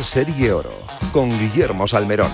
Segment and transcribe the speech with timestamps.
[0.00, 0.72] Serie Oro
[1.12, 2.32] con Guillermo Salmerón.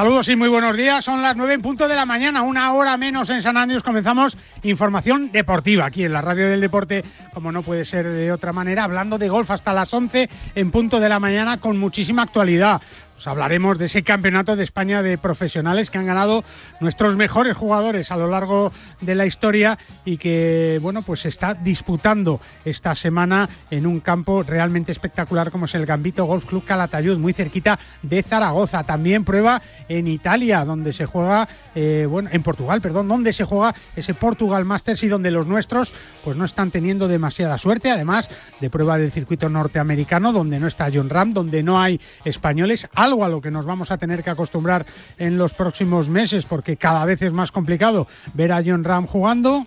[0.00, 1.04] Saludos y muy buenos días.
[1.04, 3.82] Son las nueve en punto de la mañana, una hora menos en San Andrés.
[3.82, 7.04] Comenzamos información deportiva aquí en la Radio del Deporte,
[7.34, 11.00] como no puede ser de otra manera, hablando de golf hasta las 11 en punto
[11.00, 12.80] de la mañana con muchísima actualidad.
[13.20, 16.42] Pues hablaremos de ese campeonato de España de profesionales que han ganado
[16.80, 21.52] nuestros mejores jugadores a lo largo de la historia y que, bueno, pues se está
[21.52, 27.18] disputando esta semana en un campo realmente espectacular como es el Gambito Golf Club Calatayud,
[27.18, 28.84] muy cerquita de Zaragoza.
[28.84, 33.74] También prueba en Italia, donde se juega, eh, bueno, en Portugal, perdón, donde se juega
[33.96, 35.92] ese Portugal Masters y donde los nuestros,
[36.24, 38.30] pues no están teniendo demasiada suerte, además
[38.62, 43.24] de prueba del circuito norteamericano, donde no está John Ram, donde no hay españoles algo
[43.24, 44.86] a lo que nos vamos a tener que acostumbrar
[45.18, 49.66] en los próximos meses, porque cada vez es más complicado ver a John Ram jugando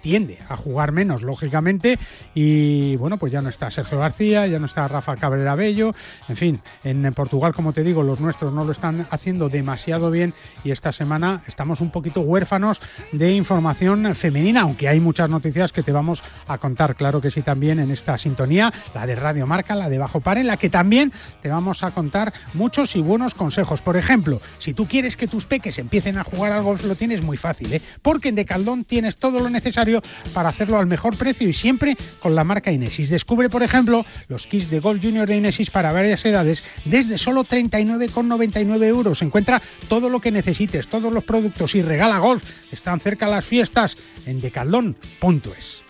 [0.00, 1.98] tiende a jugar menos, lógicamente,
[2.34, 5.94] y bueno, pues ya no está Sergio García, ya no está Rafa Cabrera Bello,
[6.28, 10.34] en fin, en Portugal, como te digo, los nuestros no lo están haciendo demasiado bien
[10.64, 12.80] y esta semana estamos un poquito huérfanos
[13.12, 17.42] de información femenina, aunque hay muchas noticias que te vamos a contar, claro que sí,
[17.42, 20.70] también en esta sintonía, la de Radio Marca, la de Bajo Par, en la que
[20.70, 21.12] también
[21.42, 23.82] te vamos a contar muchos y buenos consejos.
[23.82, 27.22] Por ejemplo, si tú quieres que tus peques empiecen a jugar al golf, lo tienes
[27.22, 27.82] muy fácil, ¿eh?
[28.02, 29.89] porque en Decaldón tienes todo lo necesario
[30.32, 33.10] para hacerlo al mejor precio y siempre con la marca Inesis.
[33.10, 37.44] Descubre, por ejemplo, los kits de Golf Junior de Inesis para varias edades desde solo
[37.44, 39.22] 39,99 euros.
[39.22, 42.42] Encuentra todo lo que necesites, todos los productos y regala golf.
[42.72, 45.89] Están cerca las fiestas en decaldón.es.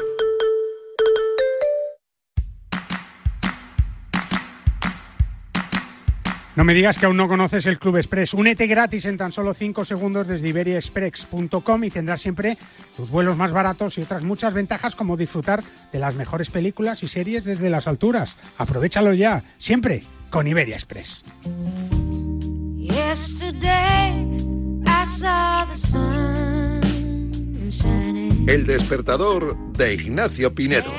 [6.55, 8.33] No me digas que aún no conoces el Club Express.
[8.33, 12.57] Únete gratis en tan solo 5 segundos desde iberiaexpress.com y tendrás siempre
[12.97, 15.63] tus vuelos más baratos y otras muchas ventajas como disfrutar
[15.93, 18.35] de las mejores películas y series desde las alturas.
[18.57, 21.23] Aprovechalo ya, siempre con Iberia Express.
[28.47, 30.91] El despertador de Ignacio Pinedo.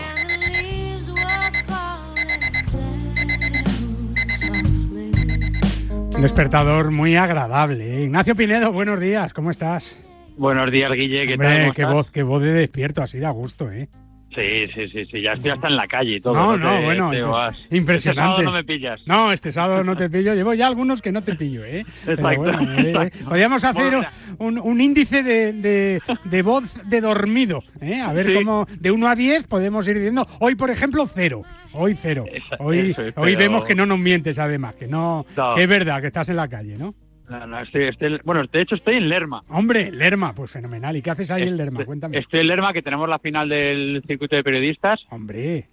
[6.22, 8.04] Un despertador muy agradable.
[8.04, 9.98] Ignacio Pinedo, buenos días, ¿cómo estás?
[10.36, 11.26] Buenos días, Guille.
[11.26, 11.74] ¿Qué Hombre, tal?
[11.74, 13.88] qué voz, qué voz de despierto, así da gusto, ¿eh?
[14.32, 16.34] Sí, sí, sí, sí, ya estoy hasta en la calle y todo.
[16.34, 17.58] No, no, te- bueno, te imp- vas.
[17.72, 18.04] impresionante.
[18.08, 19.00] Este sábado no me pillas.
[19.04, 20.32] No, este sábado no te pillo.
[20.34, 21.84] Llevo ya algunos que no te pillo, ¿eh?
[22.06, 24.08] Pero Exacto, bueno, eh, eh, podríamos hacer Bueno,
[24.38, 28.00] un, un índice de, de- de voz de dormido, ¿eh?
[28.00, 28.34] A ver Sí.
[28.34, 30.24] cómo, de 1 a 10 podemos ir diciendo.
[30.38, 31.42] Hoy, por ejemplo, cero.
[31.74, 32.24] Hoy cero.
[32.58, 35.54] Hoy, es, hoy pero- vemos que no nos mientes, además, que no, No.
[35.54, 36.94] que es verdad, que estás en la calle, ¿no?
[37.28, 39.40] No, no, estoy, estoy- bueno, de hecho estoy en Lerma.
[39.48, 40.96] Hombre, Lerma, pues fenomenal.
[40.96, 41.84] ¿Y qué haces ahí en Lerma?
[41.84, 42.18] Cuéntame.
[42.18, 45.68] Estoy en Lerma, que tenemos la final del circuito de periodistas, Hombre,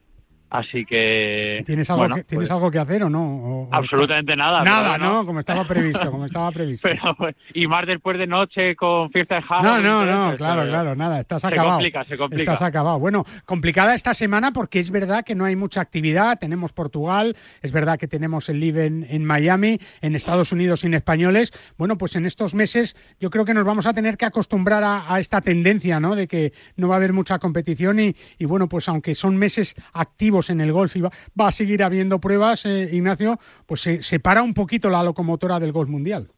[0.49, 1.63] así que...
[1.65, 3.21] ¿tienes algo, bueno, que, ¿tienes pues, algo que hacer o no?
[3.23, 4.63] O- o- Absolutamente nada.
[4.63, 5.25] Nada, pero ¿no?
[5.25, 6.87] Como estaba previsto, como estaba previsto.
[7.17, 9.83] pero, y más después de noche con fiesta de No, Halloween.
[9.83, 11.73] no, no, eso, claro, eh, claro, nada, estás Se acabado.
[11.77, 12.53] complica, se complica.
[12.53, 12.99] Estás acabado.
[12.99, 16.39] Bueno, complicada esta semana porque es verdad que no hay mucha actividad.
[16.39, 20.93] Tenemos Portugal, es verdad que tenemos el Live en, en Miami, en Estados Unidos sin
[20.93, 21.51] españoles.
[21.77, 25.13] Bueno, pues en estos meses yo creo que nos vamos a tener que acostumbrar a,
[25.13, 26.15] a esta tendencia, ¿no?
[26.15, 29.75] De que no va a haber mucha competición y, y bueno, pues aunque son meses
[29.93, 31.09] activos en el golf y va,
[31.39, 35.59] va a seguir habiendo pruebas, eh, Ignacio, pues se, se para un poquito la locomotora
[35.59, 36.29] del golf mundial.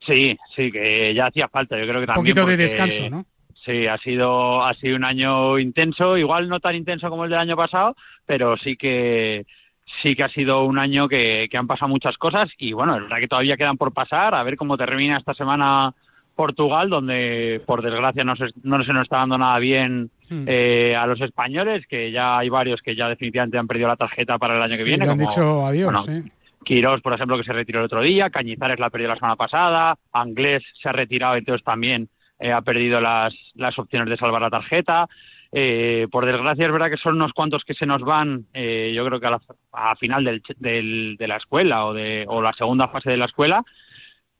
[0.00, 1.76] Sí, sí, que ya hacía falta.
[1.78, 2.34] Yo creo que Un también.
[2.34, 3.26] poquito de descanso, ¿no?
[3.64, 7.38] Sí, ha sido, ha sido un año intenso, igual no tan intenso como el del
[7.38, 7.94] año pasado,
[8.26, 9.46] pero sí que
[10.02, 13.02] sí que ha sido un año que, que han pasado muchas cosas y bueno, es
[13.02, 15.94] verdad que todavía quedan por pasar, a ver cómo termina esta semana
[16.34, 20.44] Portugal, donde por desgracia no se, no se nos está dando nada bien Hmm.
[20.46, 24.38] eh, a los españoles, que ya hay varios que ya definitivamente han perdido la tarjeta
[24.38, 25.04] para el año que Sí, viene.
[25.04, 26.22] le han como- dicho adiós, bueno.
[26.64, 29.96] Quirós, por ejemplo, que se retiró el otro día, Cañizares la perdió la semana pasada,
[30.12, 32.08] Anglés se ha retirado, entonces también
[32.38, 35.06] eh, ha perdido las, las opciones de salvar la tarjeta.
[35.52, 39.04] Eh, por desgracia es verdad que son unos cuantos que se nos van, eh, yo
[39.04, 39.40] creo que a la
[39.72, 43.26] a final del, del- de la escuela o, de, o la segunda fase de la
[43.26, 43.62] escuela,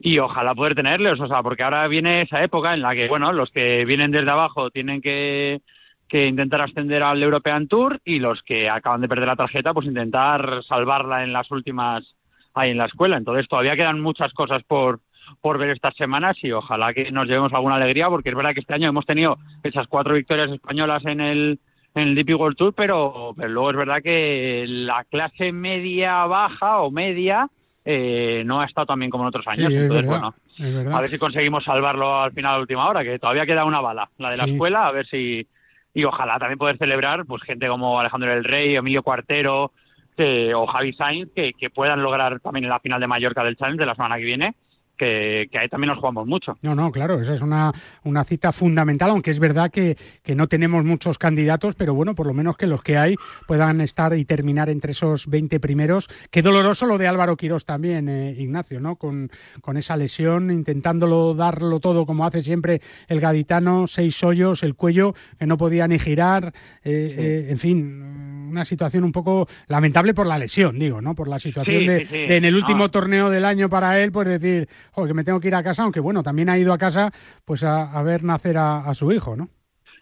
[0.05, 3.33] y ojalá poder tenerlos, o sea, porque ahora viene esa época en la que, bueno,
[3.33, 5.61] los que vienen desde abajo tienen que,
[6.09, 9.87] que intentar ascender al European Tour y los que acaban de perder la tarjeta, pues
[9.87, 12.17] intentar salvarla en las últimas
[12.53, 13.17] ahí en la escuela.
[13.17, 15.01] Entonces todavía quedan muchas cosas por
[15.41, 18.61] por ver estas semanas y ojalá que nos llevemos alguna alegría porque es verdad que
[18.61, 21.61] este año hemos tenido esas cuatro victorias españolas en el
[21.95, 26.81] en el DP World Tour, pero, pero luego es verdad que la clase media baja
[26.81, 27.49] o media
[27.85, 29.73] eh, no ha estado tan bien como en otros años.
[29.73, 33.19] es Entonces, verdad, bueno, a ver si conseguimos salvarlo al final a última hora, que
[33.19, 34.53] todavía queda una bala, la de la Sí.
[34.53, 35.47] escuela, a ver si
[35.95, 39.73] y ojalá también poder celebrar pues gente como Alejandro del Rey, Emilio Cuartero
[40.17, 43.57] que- o Javi Sainz que, que puedan lograr también en la final de Mallorca del
[43.57, 44.55] Challenge de la semana que viene,
[45.03, 46.57] que, que ahí también nos jugamos mucho.
[46.63, 47.73] No, no, claro, esa es una,
[48.05, 52.27] una cita fundamental, aunque es verdad que, que no tenemos muchos candidatos, pero bueno, por
[52.27, 53.17] lo menos que los que hay
[53.49, 56.09] puedan estar y terminar entre esos 20 primeros.
[56.31, 58.97] Qué doloroso lo de Álvaro Quirós también, eh, Ignacio, ¿no?
[58.97, 64.75] Con, con esa lesión, intentándolo darlo todo como hace siempre el gaditano, seis hoyos, el
[64.77, 66.53] cuello, que no podía ni girar,
[66.85, 68.03] eh, eh, en fin,
[68.51, 71.15] una situación un poco lamentable por la lesión, digo, ¿no?
[71.15, 72.27] Por la situación Sí, de, sí, sí.
[72.27, 72.91] de en el último No.
[72.91, 75.83] torneo del año para él, pues decir, joder, que me tengo que ir a casa,
[75.83, 77.11] aunque bueno, también ha ido a casa
[77.45, 79.49] pues a, a ver nacer a, a su hijo, ¿no?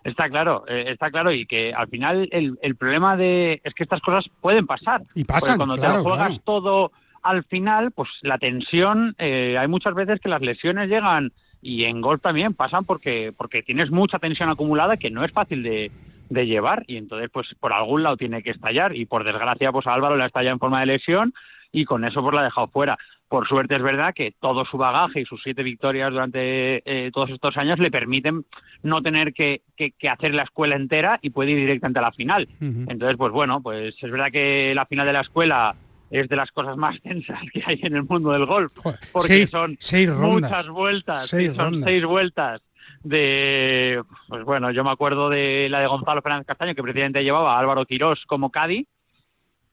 [0.05, 3.83] Está claro, eh, está claro y que al final el, el problema de es que
[3.83, 5.03] estas cosas pueden pasar.
[5.15, 6.43] Y Porque pasan, cuando te lo juegas claro.
[6.45, 11.85] todo al final, pues la tensión, eh, hay muchas veces que las lesiones llegan y
[11.85, 15.93] en golf también pasan porque porque tienes mucha tensión acumulada que no es fácil de,
[16.31, 19.87] de llevar y entonces pues por algún lado tiene que estallar y por desgracia pues
[19.87, 21.35] a Álvaro le ha estallado en forma de lesión
[21.73, 22.99] y con eso pues la ha dejado fuera.
[23.29, 27.31] Por suerte es verdad que todo su bagaje y sus siete victorias durante eh, todos
[27.31, 28.45] estos años le permiten
[28.83, 32.13] no tener que, que- que hacer la escuela entera y puede ir directamente a la
[32.13, 32.49] final.
[32.61, 35.77] Entonces, pues bueno, pues es verdad que la final de la escuela
[36.11, 39.29] es de las cosas más tensas que hay en el mundo del golf, Joder, porque
[39.29, 40.51] seis, son seis rondas.
[40.51, 41.85] muchas vueltas, Seis son rondas.
[41.85, 42.63] seis vueltas
[43.05, 47.55] de, pues bueno, yo me acuerdo de la de Gonzalo Fernández Castaño, que precisamente llevaba
[47.57, 48.89] a Álvaro Quirós como Cádiz,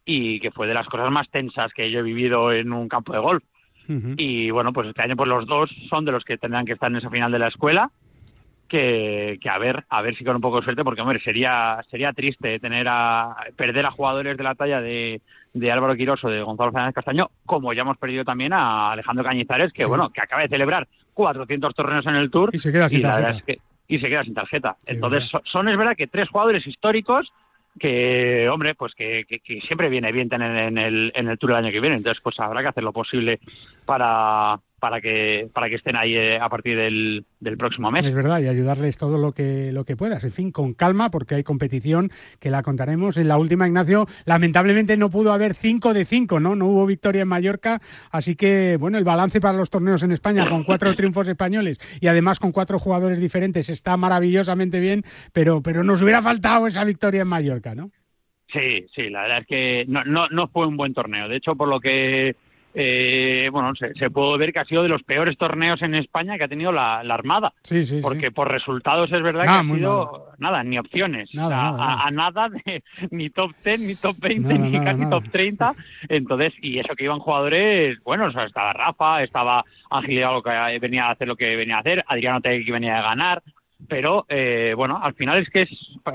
[0.09, 3.11] y que fue de las cosas más tensas que yo he vivido en un campo
[3.13, 3.43] de golf.
[4.17, 6.89] Y bueno, pues este año pues los dos son de los que tendrán que estar
[6.89, 7.91] en esa final de la escuela.
[8.67, 11.79] Que, que a ver, a ver si con un poco de suerte, porque hombre, sería,
[11.89, 15.21] sería triste tener a perder a jugadores de la talla de,
[15.53, 19.23] de Álvaro Quirós o de Gonzalo Fernández Castaño, como ya hemos perdido también a Alejandro
[19.23, 19.87] Cañizares, que Sí.
[19.89, 23.29] bueno, que acaba de celebrar 400 torneos en el Tour Y se queda sin tarjeta.
[23.31, 24.75] es que- y se queda sin tarjeta.
[24.83, 25.45] Sí, Entonces, verdad.
[25.49, 27.31] son, es verdad que tres jugadores históricos
[27.77, 31.51] que, hombre, pues que, que- que siempre viene bien tener en el, en el Tour
[31.51, 31.95] el año que viene.
[31.97, 33.39] Entonces, pues habrá que hacer lo posible
[33.85, 38.05] para, para que para que estén ahí eh, a partir del, del, próximo mes.
[38.05, 40.23] Es verdad, y ayudarles todo lo que lo que puedas.
[40.23, 43.17] En fin, con calma, porque hay competición que la contaremos.
[43.17, 46.55] En la última, Ignacio, lamentablemente no pudo haber 5 de 5, ¿no?
[46.55, 47.81] No hubo victoria en Mallorca,
[48.11, 52.07] así que, bueno, el balance para los torneos en España con cuatro triunfos españoles y
[52.07, 55.03] además con cuatro jugadores diferentes está maravillosamente bien,
[55.33, 57.89] pero, pero nos hubiera faltado esa victoria en Mallorca, ¿no?
[58.53, 61.27] Sí, sí, la verdad es que no, no, no fue un buen torneo.
[61.27, 62.35] De hecho, por lo que
[62.79, 66.43] eh, bueno, se, puede ver que ha sido de los peores torneos en España que
[66.43, 67.51] ha tenido la, Armada.
[67.63, 71.27] Sí, sí, porque por resultados es verdad que ha sido nada, ni opciones.
[71.35, 75.73] a, nada, de, ni top 10, ni top 20, ni casi top 30.
[76.07, 80.79] Entonces, y eso que iban jugadores, bueno, o sea, estaba Rafa, estaba Ángel Hidalgo que
[80.79, 83.41] venía a hacer lo que venía a hacer, Adriano Tegui que venía a ganar,
[83.87, 85.67] pero eh, bueno, al final es que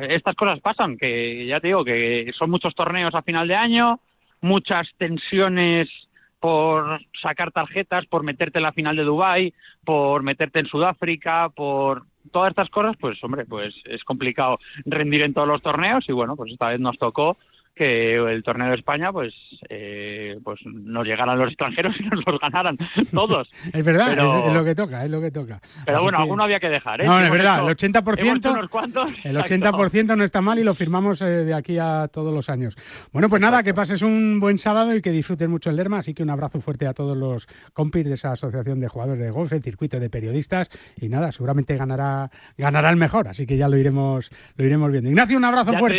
[0.09, 3.99] estas cosas pasan, que ya te digo que son muchos torneos a final de año,
[4.41, 5.89] muchas tensiones
[6.43, 12.03] por sacar tarjetas, por meterte en la final de Dubai, por meterte en Sudáfrica, por
[12.33, 16.35] todas estas cosas, pues hombre, pues es complicado rendir en todos los torneos y bueno,
[16.35, 17.37] pues esta vez nos tocó
[17.75, 19.33] que el torneo de España pues
[19.69, 22.77] eh, pues nos llegaran los extranjeros y nos los ganaran
[23.13, 23.49] todos.
[23.73, 25.61] es verdad, es, lo que toca, es lo que toca.
[25.87, 27.07] Pero bueno, alguno había que dejar, ¿eh?
[27.07, 31.55] No, es verdad, el 80%, el 80% no está mal y lo firmamos eh, de
[31.55, 32.77] aquí a todos los años.
[33.13, 36.15] Bueno, pues nada, que pases un buen sábado y que disfrutes mucho el Lerma, así
[36.15, 39.53] que un abrazo fuerte a todos los compis de esa asociación de jugadores de golf,
[39.53, 40.69] el circuito de periodistas
[41.01, 45.09] y nada, seguramente ganará ganará el mejor, así que ya lo iremos lo iremos viendo.
[45.09, 45.99] Ignacio, un abrazo fuerte.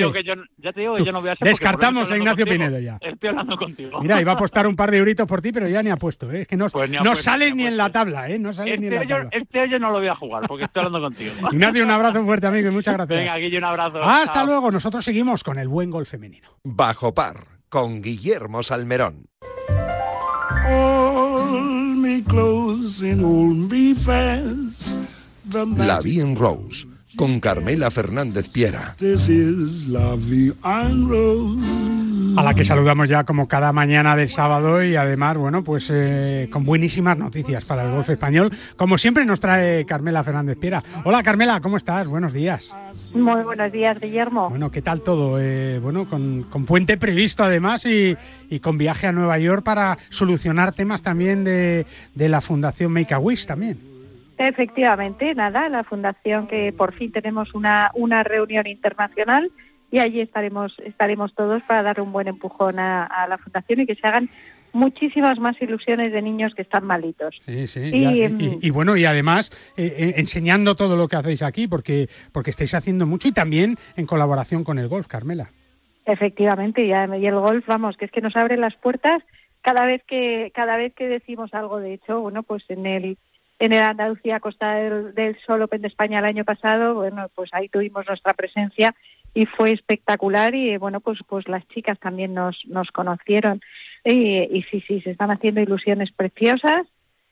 [0.58, 2.98] ya te digo que yo no voy a ser Descartamos a Ignacio Pinedo ya.
[3.00, 4.02] Estoy hablando contigo.
[4.02, 6.32] Mira, iba a apostar un par de euritos por ti, pero ya ni apuesto.
[6.32, 6.42] ¿eh?
[6.42, 8.38] Es que no, pues no sale ni en la tabla, ¿eh?
[8.38, 9.30] No sale ni en la este tabla.
[9.32, 11.32] Este año no lo voy a jugar porque estoy hablando contigo.
[11.52, 13.20] Ignacio, un abrazo fuerte, amigo, y muchas gracias.
[13.20, 14.04] Venga, Guille, un abrazo.
[14.04, 14.72] Hasta luego.
[14.72, 16.50] Nosotros seguimos con el buen gol femenino.
[16.64, 17.38] Bajo par,
[17.70, 19.28] con Guillermo Salmerón.
[25.76, 28.96] La Bien Rose con Carmela Fernández Piera.
[32.36, 36.50] A la que saludamos ya como cada mañana del sábado y además, bueno, pues eh,
[36.52, 38.50] con buenísimas noticias para el golf español.
[38.76, 40.84] Como siempre nos trae Carmela Fernández Piera.
[41.04, 42.08] Hola Carmela, ¿cómo estás?
[42.08, 42.76] Buenos días.
[43.14, 44.50] Muy buenos días, Guillermo.
[44.50, 45.40] Bueno, ¿qué tal todo?
[45.40, 48.18] Eh, bueno, con, puente previsto además y,
[48.62, 53.20] con viaje a Nueva York para solucionar temas también de, de la Fundación Make a
[53.20, 53.93] Wish también.
[54.48, 59.52] Efectivamente, nada, la fundación que por fin tenemos una, una reunión internacional
[59.90, 63.96] y allí estaremos estaremos todos para dar un buen empujón a, la fundación y que
[63.96, 64.30] se hagan
[64.74, 67.36] muchísimas más ilusiones de niños que están malitos.
[67.46, 67.92] Sí, sí.
[68.62, 72.74] Y, bueno, y además eh, eh, enseñando todo lo que hacéis aquí, porque, porque estáis
[72.74, 75.52] haciendo mucho y también en colaboración con el golf, Carmela.
[76.06, 79.22] Efectivamente, y, y el golf, vamos, que es que nos abre las puertas
[79.62, 81.80] cada vez que cada vez que decimos algo.
[81.80, 83.18] De hecho, bueno, pues en el
[83.60, 87.50] en el Andalucía Costa del, del, Sol Open de España el año pasado, bueno, pues
[87.54, 88.96] ahí tuvimos nuestra presencia
[89.34, 93.62] y fue espectacular y bueno, pues pues las chicas también nos nos conocieron
[94.06, 96.86] y, sí, sí, se están haciendo ilusiones preciosas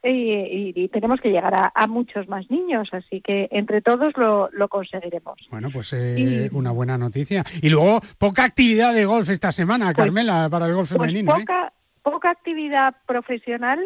[0.04, 5.36] y, tenemos que llegar a, muchos más niños, así que entre todos lo, lo conseguiremos.
[5.52, 7.44] Bueno, pues eh, una buena noticia.
[7.62, 11.36] Y luego, poca actividad de golf esta semana, pues Carmela, para el golf pues femenino.
[11.36, 11.40] ¿eh?
[11.42, 13.80] Poca, poca actividad profesional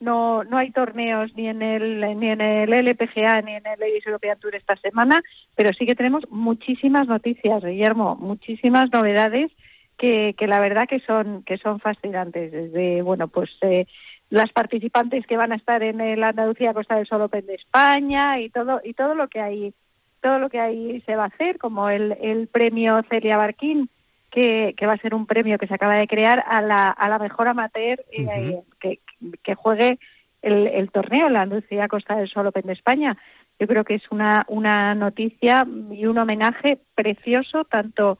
[0.00, 4.06] no no hay torneos ni en el ni en el LPGA ni en el Ladies
[4.06, 5.22] European Tour esta semana,
[5.54, 9.50] pero sí que tenemos muchísimas noticias, Guillermo, muchísimas novedades
[9.96, 12.52] que, que la verdad que son que son fascinantes.
[12.52, 13.86] Desde bueno pues eh,
[14.30, 18.40] las participantes que van a estar en el Andalucía Costa del Sol Open de España
[18.40, 19.74] y todo y todo lo que hay
[20.20, 23.88] todo lo que ahí se va a hacer, como el, el premio Celia Barquín
[24.30, 27.18] que, va a ser un premio que se acaba de crear a la, a la
[27.18, 29.00] mejor amateur eh, que,
[29.42, 29.98] que, juegue
[30.42, 33.16] el, el torneo, la Andalucía Costa del Sol Open de España.
[33.58, 38.18] Yo creo que es una, una noticia y un homenaje precioso tanto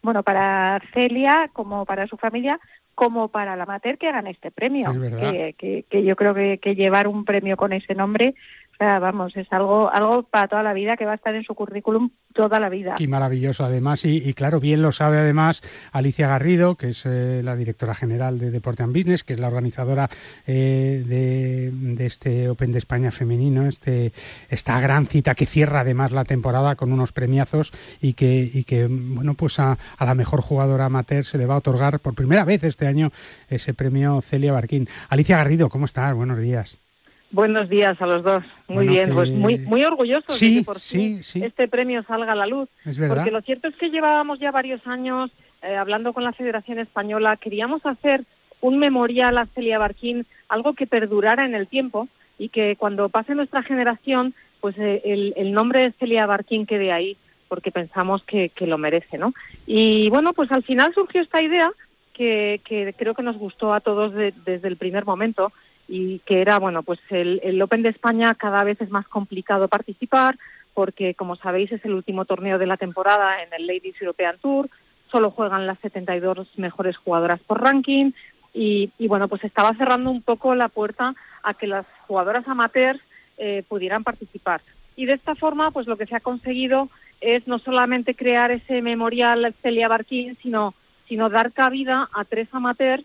[0.00, 2.58] bueno para Celia como para su familia
[2.94, 4.92] como para la amateur que gane este premio.
[4.92, 8.34] Que, que, que, yo creo que, que llevar un premio con ese nombre
[8.78, 12.10] vamos, es algo, algo para toda la vida que va a estar en su currículum
[12.32, 12.94] toda la vida.
[12.98, 17.56] Y maravilloso, además, y, claro, bien lo sabe además Alicia Garrido, que es eh, la
[17.56, 20.08] directora general de Deporte and Business, que es la organizadora
[20.46, 24.12] eh, de, este Open de España femenino, este,
[24.48, 28.86] esta gran cita que cierra además la temporada con unos premiazos y que, y que
[28.88, 32.44] bueno, pues a, a la mejor jugadora amateur se le va a otorgar por primera
[32.44, 33.10] vez este año
[33.48, 34.88] ese premio Celia Barquín.
[35.08, 36.14] Alicia Garrido, ¿cómo estás?
[36.14, 36.87] Buenos días.
[37.30, 38.42] Buenos días a los dos.
[38.68, 42.46] Muy bien, pues muy muy orgullosos de que por sí, este premio salga a la
[42.46, 42.68] luz.
[42.84, 45.30] Porque lo cierto es que llevábamos ya varios años
[45.62, 48.24] eh, hablando con la Federación Española, queríamos hacer
[48.60, 52.08] un memorial a Celia Barquín, algo que perdurara en el tiempo
[52.38, 55.02] y que cuando pase nuestra generación, pues eh,
[55.36, 57.16] el, nombre de Celia Barquín quede ahí,
[57.48, 59.34] porque pensamos que, lo merece, ¿no?
[59.66, 61.72] Y bueno, pues al final surgió esta idea
[62.14, 62.60] que,
[62.96, 65.52] creo que nos gustó a todos desde el primer momento
[65.88, 69.68] y que era, bueno, pues el, el Open de España cada vez es más complicado
[69.68, 70.38] participar,
[70.74, 74.68] porque como sabéis es el último torneo de la temporada en el Ladies European Tour,
[75.10, 78.12] solo juegan las 72 mejores jugadoras por ranking
[78.54, 83.00] y, bueno, pues estaba cerrando un poco la puerta a que las jugadoras amateurs
[83.36, 84.62] eh, pudieran participar.
[84.96, 86.88] Y de esta forma, pues lo que se ha conseguido
[87.20, 90.74] es no solamente crear ese memorial Celia Barquín, sino,
[91.08, 93.04] sino dar cabida a tres amateurs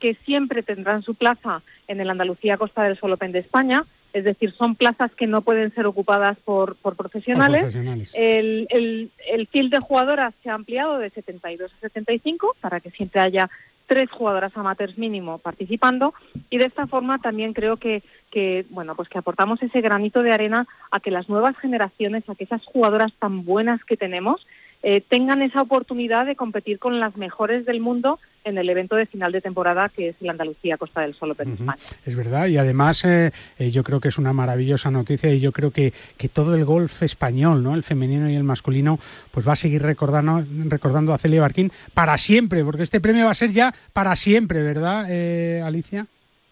[0.00, 4.24] que siempre tendrán su plaza en el Andalucía Costa del Sol Open de España, es
[4.24, 7.74] decir, son plazas que no pueden ser ocupadas por, por profesionales.
[8.12, 12.90] El, el, el field de jugadoras se ha ampliado de 72 a 75 para que
[12.90, 13.48] siempre haya
[13.86, 16.14] tres jugadoras amateurs mínimo participando.
[16.48, 20.32] Y de esta forma también creo que, que bueno pues que aportamos ese granito de
[20.32, 24.44] arena a que las nuevas generaciones, a que esas jugadoras tan buenas que tenemos
[24.82, 29.04] eh, tengan esa oportunidad de competir con las mejores del mundo en el evento de
[29.04, 31.76] final de temporada que es el Andalucía Costa del Sol Open España.
[32.06, 35.52] Es verdad, y además eh, eh, yo creo que es una maravillosa noticia y yo
[35.52, 37.74] creo que, que todo el golf español, ¿no?
[37.74, 38.98] el femenino y el masculino,
[39.30, 43.32] pues va a seguir recordando, recordando a Celia Barquín para siempre, porque este premio va
[43.32, 45.04] a ser ya para siempre, ¿verdad,
[45.62, 46.06] Alicia?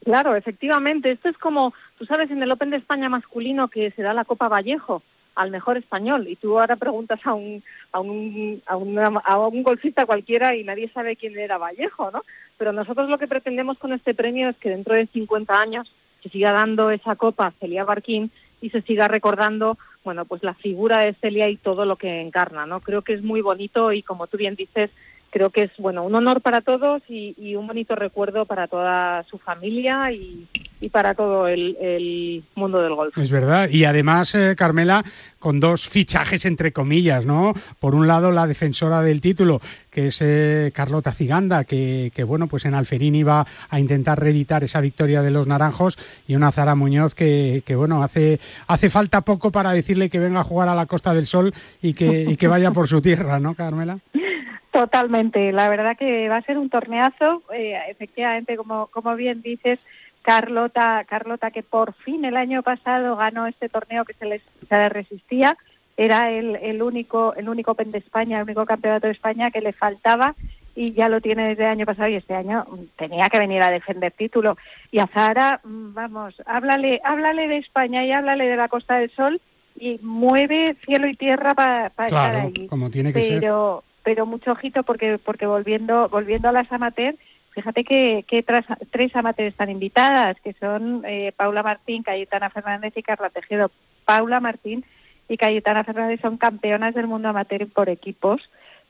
[0.04, 1.10] Claro, efectivamente.
[1.10, 4.24] Esto es como, tú sabes, en el Open de España masculino que se da la
[4.24, 5.02] Copa Vallejo
[5.38, 6.26] al mejor español.
[6.26, 10.88] Y tú ahora preguntas a un, a un, a, a un golfista cualquiera y nadie
[10.88, 12.22] sabe quién era Vallejo, ¿no?
[12.58, 15.90] Pero nosotros lo que pretendemos con este premio es que dentro de 50 años
[16.22, 20.54] se siga dando esa copa a Celia Barquín y se siga recordando, bueno, pues la
[20.54, 22.80] figura de Celia y todo lo que encarna, ¿no?
[22.80, 24.90] Creo que es muy bonito y como tú bien dices,
[25.30, 29.38] creo que es bueno un honor para todos y, un bonito recuerdo para toda su
[29.38, 30.46] familia y,
[30.92, 33.18] para todo el, mundo del golf.
[33.18, 35.02] Es verdad, y además, eh, Carmela,
[35.38, 37.52] con dos fichajes entre comillas, ¿no?
[37.80, 42.64] Por un lado, la defensora del título, que es eh, Carlota Ciganda, que, bueno, pues
[42.64, 47.14] en Alferín iba a intentar reeditar esa victoria de los naranjos, y una Zara Muñoz
[47.14, 50.86] que, que bueno, hace, hace falta poco para decirle que venga a jugar a la
[50.86, 51.52] Costa del Sol
[51.82, 53.98] y que, y que vaya por su tierra, ¿no, Carmela?
[54.70, 59.78] Totalmente, la verdad que va a ser un torneazo, eh, efectivamente, como, como bien dices,
[60.22, 64.88] Carlota, Carlota que por fin el año pasado ganó este torneo que se les, se
[64.90, 65.56] resistía,
[65.96, 69.60] era el, el único el único Open de España, el único campeonato de España que
[69.60, 70.34] le faltaba
[70.78, 72.64] y ya lo tiene desde el año pasado y este año
[72.96, 74.56] tenía que venir a defender título.
[74.92, 79.10] Y a Zara, mm, vamos, háblale, háblale de España y háblale de la Costa del
[79.10, 79.40] Sol
[79.74, 82.68] y mueve cielo y tierra para estar ahí.
[82.68, 87.18] Como tiene que Pero, pero mucho ojito porque porque volviendo volviendo a las amateurs
[87.50, 93.02] fíjate que, que tres amateurs están invitadas que son eh, Paula Martín Cayetana Fernández y
[93.02, 93.70] Carla Tejedo.
[94.04, 94.84] Paula Martín
[95.28, 98.40] y Cayetana Fernández son campeonas del mundo amateur por equipos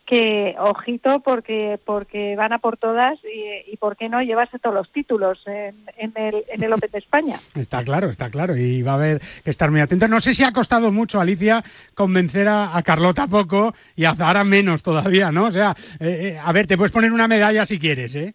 [0.09, 4.75] que ojito porque porque van a por todas y, y por qué no llevarse todos
[4.75, 7.39] los títulos en, en, el, en el Open de España.
[7.55, 10.09] Está claro, está claro y va a haber que estar muy atento.
[10.09, 11.63] No sé si ha costado mucho, Alicia,
[11.95, 15.47] convencer a, Carlota poco y a Zara menos todavía, ¿no?
[15.47, 18.35] O sea, eh, eh, a ver, te puedes poner una medalla si quieres, ¿eh?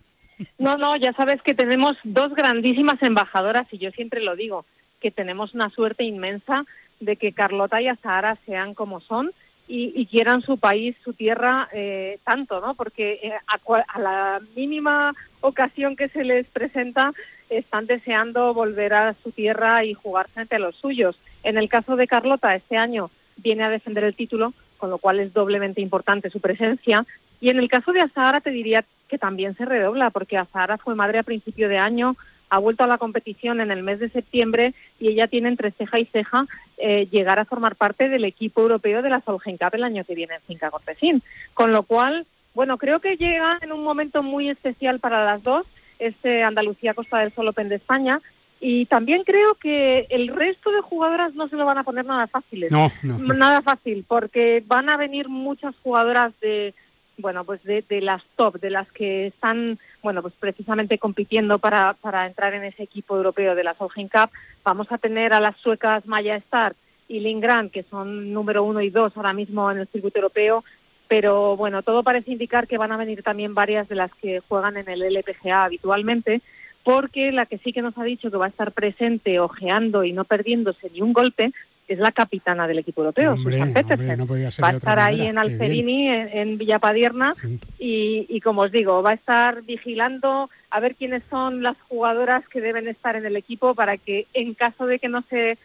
[0.60, 4.66] No, no, ya sabes que tenemos dos grandísimas embajadoras y yo siempre lo digo,
[5.02, 6.66] que tenemos una suerte inmensa
[7.00, 9.32] de que Carlota y Azahara sean como son
[9.68, 12.76] y, quieran su país, su tierra eh, tanto, ¿no?
[12.76, 17.14] Porque eh, a, la mínima ocasión que se les presenta
[17.50, 21.18] están deseando volver a su tierra y jugar frente a los suyos.
[21.44, 25.20] En el caso de Carlota, este año viene a defender el título, con lo cual
[25.20, 27.06] es doblemente importante su presencia.
[27.40, 30.96] Y en el caso de Azahara te diría que también se redobla, porque Azahara fue
[30.96, 32.16] madre a principio de año,
[32.54, 35.98] ha vuelto a la competición en el mes de septiembre y ella tiene entre ceja
[35.98, 36.46] y ceja
[36.78, 40.14] eh, llegar a formar parte del equipo europeo de la Solheim Cup el año que
[40.14, 41.24] viene en Finca Cortesín.
[41.56, 45.66] Con lo cual, bueno, creo que llega en un momento muy especial para las dos,
[45.98, 48.22] este Andalucía Costa del Sol Open de España,
[48.62, 52.28] y también creo que el resto de jugadoras no se lo van a poner nada
[52.28, 52.72] fáciles.
[52.72, 53.18] No, no.
[53.18, 56.76] Nada fácil, porque van a venir muchas jugadoras de,
[57.18, 61.94] bueno, pues de, de, las top, de las que están, bueno, pues precisamente compitiendo para,
[61.94, 64.30] para entrar en ese equipo europeo de la Solheim Cup.
[64.64, 66.76] Vamos a tener a las suecas Maya Stark
[67.08, 70.64] y Lindgren, que son número uno y dos ahora mismo en el circuito europeo,
[71.08, 74.78] pero bueno, todo parece indicar que van a venir también varias de las que juegan
[74.78, 76.42] en el LPGA habitualmente,
[76.84, 80.12] porque la que sí que nos ha dicho que va a estar presente, ojeando y
[80.12, 81.54] no perdiéndose ni un golpe
[81.88, 84.18] que es la capitana del equipo europeo, Hombre, Susan hombre, Petersen.
[84.20, 84.28] no
[84.62, 85.30] va a estar ahí manera.
[85.32, 85.38] en.
[85.38, 87.60] Alferini, en, en Villapadierna, Sí.
[87.80, 92.48] y, y como os digo, va a estar vigilando a ver quiénes son las jugadoras
[92.50, 95.58] que deben estar en el equipo para que en caso de que no se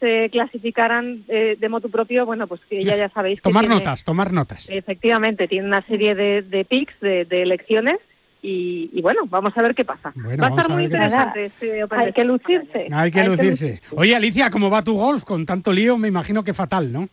[0.00, 3.76] se clasificaran eh, de motu propio, bueno, pues que ella ya sabéis que Tomar tiene-
[3.76, 4.68] notas, tomar notas.
[4.68, 7.98] Efectivamente, tiene una serie de, de picks, de, de elecciones,
[8.42, 10.12] y, y bueno, vamos a ver qué pasa.
[10.16, 12.78] Bueno, va a estar a muy interesante este Hay que lucirse.
[12.78, 13.80] Hay que Hay que lucirse.
[13.92, 15.22] Oye, Alicia, ¿cómo va tu golf?
[15.22, 17.08] Con tanto lío, me imagino que fatal, ¿no?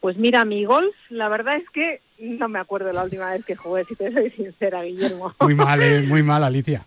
[0.00, 3.56] Pues mira, mi golf, la verdad es que no me acuerdo la última vez que
[3.56, 5.34] jugué, si te soy sincera, Guillermo.
[5.40, 6.86] Muy mal, eh, muy mal, Alicia.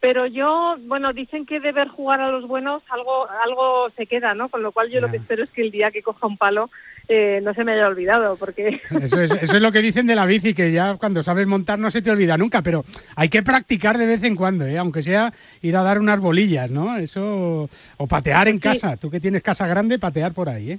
[0.00, 4.34] Pero yo, bueno, dicen que de ver jugar a los buenos algo algo se queda,
[4.34, 4.48] ¿no?
[4.48, 6.70] Con lo cual yo lo que espero es que el día que coja un palo
[7.12, 10.14] eh, no se me haya olvidado, porque Eso es, eso es lo que dicen de
[10.14, 12.84] la bici, que ya cuando sabes montar no se te olvida nunca, pero
[13.16, 14.78] hay que practicar de vez en cuando, ¿eh?
[14.78, 16.96] aunque sea ir a dar unas bolillas, ¿no?
[16.96, 18.60] Eso, o patear en Sí.
[18.60, 18.96] casa.
[18.96, 20.78] Tú que tienes casa grande, patear por ahí, ¿eh?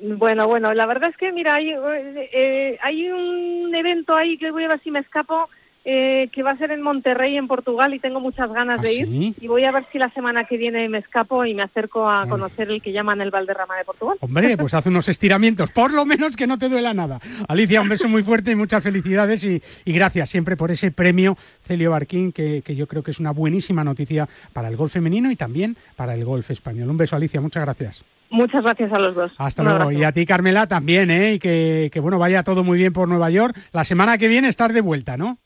[0.00, 4.50] Bueno, bueno, la verdad es que, mira, hay, eh, eh, hay un evento ahí que
[4.50, 5.48] voy a ver si me escapo,
[5.84, 8.94] eh, que va a ser en Monterrey, en Portugal, y tengo muchas ganas ¿Ah, de
[8.94, 9.06] ir.
[9.06, 9.34] sí?
[9.40, 12.20] Y voy a ver si la semana que viene me escapo y me acerco a
[12.24, 12.30] Bueno.
[12.46, 14.16] conocer el que llaman el Valderrama de Portugal.
[14.20, 17.20] Hombre, pues haz unos estiramientos, por lo menos que no te duela nada.
[17.48, 21.36] Alicia, un beso muy fuerte y muchas felicidades y, y gracias siempre por ese premio
[21.62, 25.30] Celio Barquín, que, que yo creo que es una buenísima noticia para el golf femenino
[25.30, 26.88] y también para el golf español.
[26.90, 28.04] Un beso, Alicia, muchas gracias.
[28.30, 29.32] Muchas gracias a los dos.
[29.38, 29.82] Hasta Un luego.
[29.84, 30.00] abrazo.
[30.00, 31.34] Y a ti, Carmela, también, ¿eh?
[31.34, 33.54] Y que, que, bueno, vaya todo muy bien por Nueva York.
[33.72, 35.38] La semana que viene estás de vuelta, ¿no?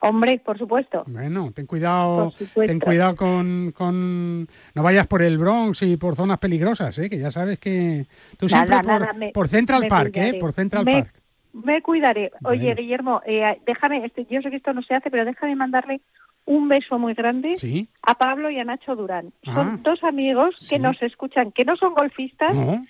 [0.00, 1.02] Hombre, por supuesto.
[1.08, 4.42] Bueno, ten cuidado, ten cuidado con, con...
[4.74, 7.10] No vayas por el Bronx y por zonas peligrosas, ¿eh?
[7.10, 8.06] Que ya sabes que...
[8.38, 10.34] Tú siempre Nada, por, nada, me- por Central Park, ¿eh?
[10.40, 11.14] Por Central Me- Park.
[11.52, 12.30] Me cuidaré.
[12.44, 12.74] Oye, Bueno.
[12.76, 16.00] Guillermo, eh, déjame, este, yo sé que esto no se hace, pero déjame mandarle
[16.44, 17.88] un beso muy grande Sí.
[18.02, 19.32] a Pablo y a Nacho Durán.
[19.46, 19.54] Ah.
[19.54, 20.78] Son dos amigos que Sí.
[20.78, 22.86] nos escuchan, que no son golfistas, No.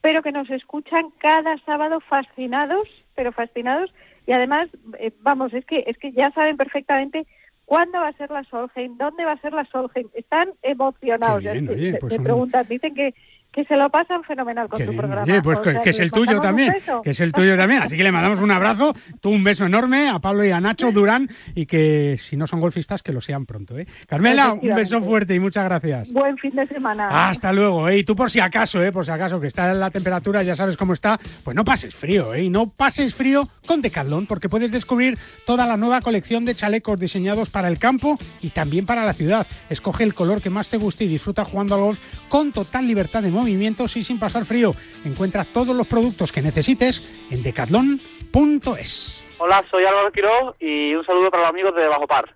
[0.00, 3.92] pero que nos escuchan cada sábado fascinados, pero fascinados.
[4.28, 7.26] Y además, eh, vamos, es que es que ya saben perfectamente
[7.64, 10.06] cuándo va a ser la Solheim, dónde va a ser la Solheim.
[10.12, 11.42] Están emocionados.
[11.42, 13.14] Bien, oye, pues te un- preguntan, dicen que
[13.52, 15.22] que se lo pasan fenomenal con Qué tu programa.
[15.22, 17.82] Oye, pues O que, sea, que es el tuyo también, que es el tuyo también.
[17.82, 20.92] Así que le mandamos un abrazo, tú un beso enorme a Pablo y a Nacho
[20.92, 23.86] Durán y que si no son golfistas que lo sean pronto, ¿eh?
[24.06, 26.12] Carmela, un beso fuerte y muchas gracias.
[26.12, 27.28] Buen fin de semana.
[27.28, 27.98] Hasta luego, ¿eh?
[27.98, 28.92] Y tú por si acaso, ¿eh?
[28.92, 32.34] Por si acaso, que está la temperatura, ya sabes cómo está, pues no pases frío,
[32.34, 32.44] ¿eh?
[32.44, 36.98] Y no pases frío con Decathlon, porque puedes descubrir toda la nueva colección de chalecos
[36.98, 39.46] diseñados para el campo y también para la ciudad.
[39.68, 43.22] Escoge el color que más te guste y disfruta jugando al golf con total libertad
[43.22, 44.74] de movimientos y sin pasar frío.
[45.04, 49.24] Encuentra todos los productos que necesites en decathlon.es.
[49.38, 52.34] Hola, soy Álvaro Quiroz y un saludo para los amigos de Bajo Par.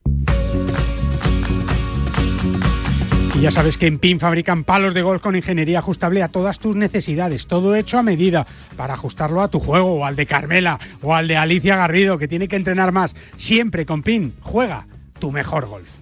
[3.35, 6.59] Y ya sabes que en PIN fabrican palos de golf con ingeniería ajustable a todas
[6.59, 10.79] tus necesidades, todo hecho a medida para ajustarlo a tu juego o al de Carmela
[11.01, 13.17] o al de Alicia Garrido que tiene que entrenar más.
[13.37, 14.87] Siempre con PIN, juega
[15.19, 16.02] tu mejor golf.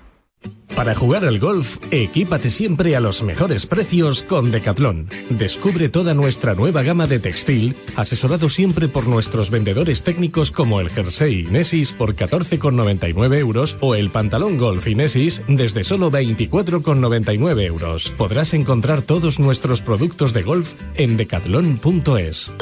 [0.81, 5.09] Para jugar al golf, equípate siempre a los mejores precios con Decathlon.
[5.29, 10.89] Descubre toda nuestra nueva gama de textil, asesorado siempre por nuestros vendedores técnicos como el
[10.89, 18.09] jersey Inesis por 14,99 euros o el pantalón golf Inesis desde solo 24,99 euros.
[18.17, 22.53] Podrás encontrar todos nuestros productos de golf en decathlon.es.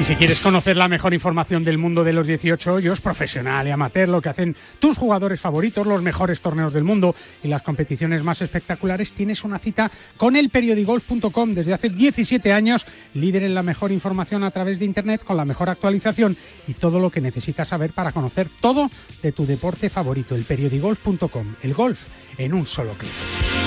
[0.00, 3.70] Y si quieres conocer la mejor información del mundo de los 18 hoyos, profesional y
[3.70, 8.24] amateur, lo que hacen tus jugadores favoritos, los mejores torneos del mundo y las competiciones
[8.24, 13.62] más espectaculares, tienes una cita con el periodigolf.com desde hace 17 años, líder en la
[13.62, 16.34] mejor información a través de Internet, con la mejor actualización
[16.66, 18.90] y todo lo que necesitas saber para conocer todo
[19.22, 22.06] de tu deporte favorito, el periodigolf.com, el golf
[22.38, 23.59] en un solo clic.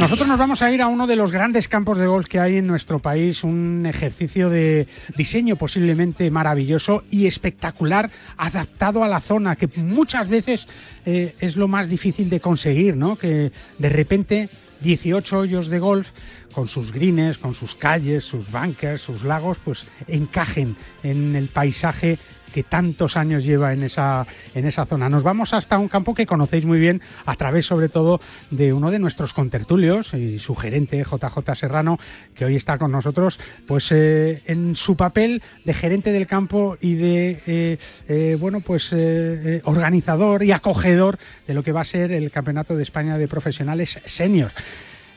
[0.00, 2.56] Nosotros nos vamos a ir a uno de los grandes campos de golf que hay
[2.56, 4.86] en nuestro país, un ejercicio de
[5.16, 10.68] diseño posiblemente maravilloso y espectacular, adaptado a la zona, que muchas veces
[11.04, 13.18] eh, es lo más difícil de conseguir, ¿no?
[13.18, 14.48] Que de repente
[14.80, 16.10] 18 hoyos de golf
[16.52, 22.18] con sus greens, con sus calles, sus bunkers, sus lagos, pues encajen en el paisaje
[22.52, 25.08] que tantos años lleva en esa, en esa zona.
[25.08, 28.90] Nos vamos hasta un campo que conocéis muy bien a través sobre todo de uno
[28.90, 31.98] de nuestros contertulios y su gerente JJ Serrano,
[32.34, 36.94] que hoy está con nosotros, pues eh, en su papel de gerente del campo y
[36.94, 38.92] de eh, eh, bueno pues
[39.64, 44.00] organizador y acogedor de lo que va a ser el Campeonato de España de Profesionales
[44.04, 44.50] Senior.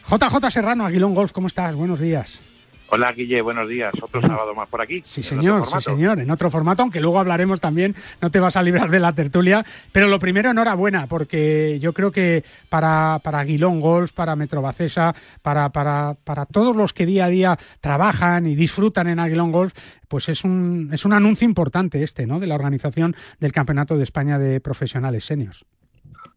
[0.10, 1.76] JJ Serrano, Aguilón Golf, ¿cómo estás?
[1.76, 2.53] Buenos días.
[2.90, 3.94] Hola Guille, buenos días.
[4.02, 5.02] Otro sábado más por aquí.
[5.04, 8.64] Sí, señor, sí, señor, en otro formato, aunque luego hablaremos también, no te vas a
[8.64, 9.66] librar de la tertulia.
[9.92, 15.70] Pero lo primero, enhorabuena, porque yo creo que para, para Aguilón Golf, para Metrobacesa, para,
[15.70, 19.74] para, para todos los que día a día trabajan y disfrutan en Aguilón Golf,
[20.08, 22.40] pues es un, es un anuncio importante este, ¿no?
[22.40, 25.66] De la organización del Campeonato de España de Profesionales Seniors.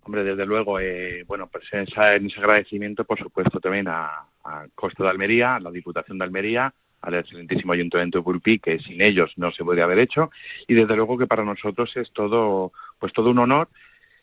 [0.05, 5.03] Hombre, desde luego, eh, bueno, pues en ese agradecimiento, por supuesto, también a, a Costa
[5.03, 9.33] de Almería, a la Diputación de Almería, al excelentísimo Ayuntamiento de Pulpí, que sin ellos
[9.37, 10.31] no se podría haber hecho,
[10.67, 13.69] y desde luego que para nosotros es todo, pues todo un honor,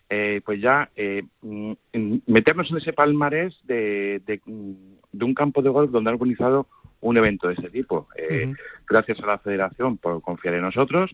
[0.09, 1.73] eh, pues ya eh, mm,
[2.27, 4.73] meternos en ese palmarés de, de, mm,
[5.11, 6.67] de un campo de golf donde ha organizado
[7.01, 8.07] un evento de ese tipo.
[8.15, 8.51] Eh.
[8.87, 11.11] Gracias a la Federación por confiar en nosotros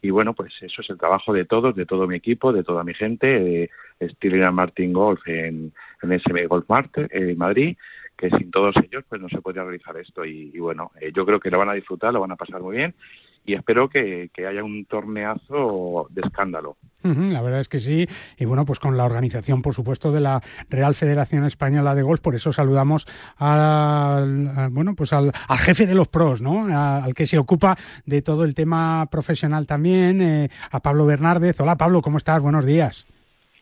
[0.00, 2.84] y bueno, pues eso es el trabajo de todos, de todo mi equipo, de toda
[2.84, 3.70] mi gente, eh,
[4.00, 5.72] Stirling Martin Golf en,
[6.02, 7.76] en SM Golf Mart en Madrid,
[8.18, 11.38] que sin todos ellos pues no se podría realizar esto y, bueno, eh, yo creo
[11.38, 12.94] que lo van a disfrutar, lo van a pasar muy bien
[13.46, 16.76] y espero que, que haya un torneazo de escándalo.
[17.02, 18.06] La verdad es que sí.
[18.36, 22.20] Y bueno, pues con la organización, por supuesto, de la Real Federación Española de Golf,
[22.20, 23.06] por eso saludamos
[23.38, 26.66] al, bueno, pues al, al jefe de los pros, ¿no?
[26.70, 31.58] Al que se ocupa de todo el tema profesional también, eh, a Pablo Bernárdez.
[31.60, 32.42] Hola Pablo, ¿cómo estás?
[32.42, 33.06] Buenos días.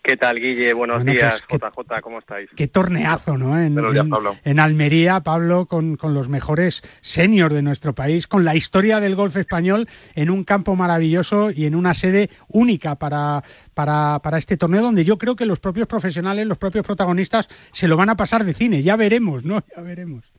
[0.07, 0.73] ¿Qué tal, Guille?
[0.73, 2.49] Buenos Bueno, días, pues, JJ, ¿cómo estáis?
[2.57, 3.59] Qué torneazo, ¿no?
[3.59, 4.37] En, días, en- Pablo.
[4.45, 9.17] en Almería, Pablo, con, con los mejores seniors de nuestro país, con la historia del
[9.17, 13.43] golf español en un campo maravilloso y en una sede única para,
[13.75, 17.89] para, para este torneo, donde yo creo que los propios profesionales, los propios protagonistas, se
[17.89, 18.83] lo van a pasar de cine.
[18.83, 19.61] Ya veremos, ¿no?
[19.77, 20.33] Ya veremos.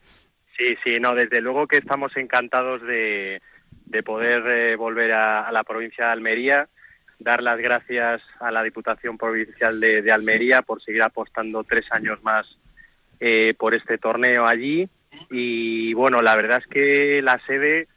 [0.57, 3.41] Sí, sí, no, desde luego que estamos encantados de,
[3.85, 6.69] de poder eh, volver a, a la provincia de Almería,
[7.19, 12.45] dar las gracias a la Diputación Provincial de, Almería por seguir apostando tres años más
[13.19, 14.87] eh, por este torneo allí.
[15.31, 17.87] Y bueno, la verdad es que la sede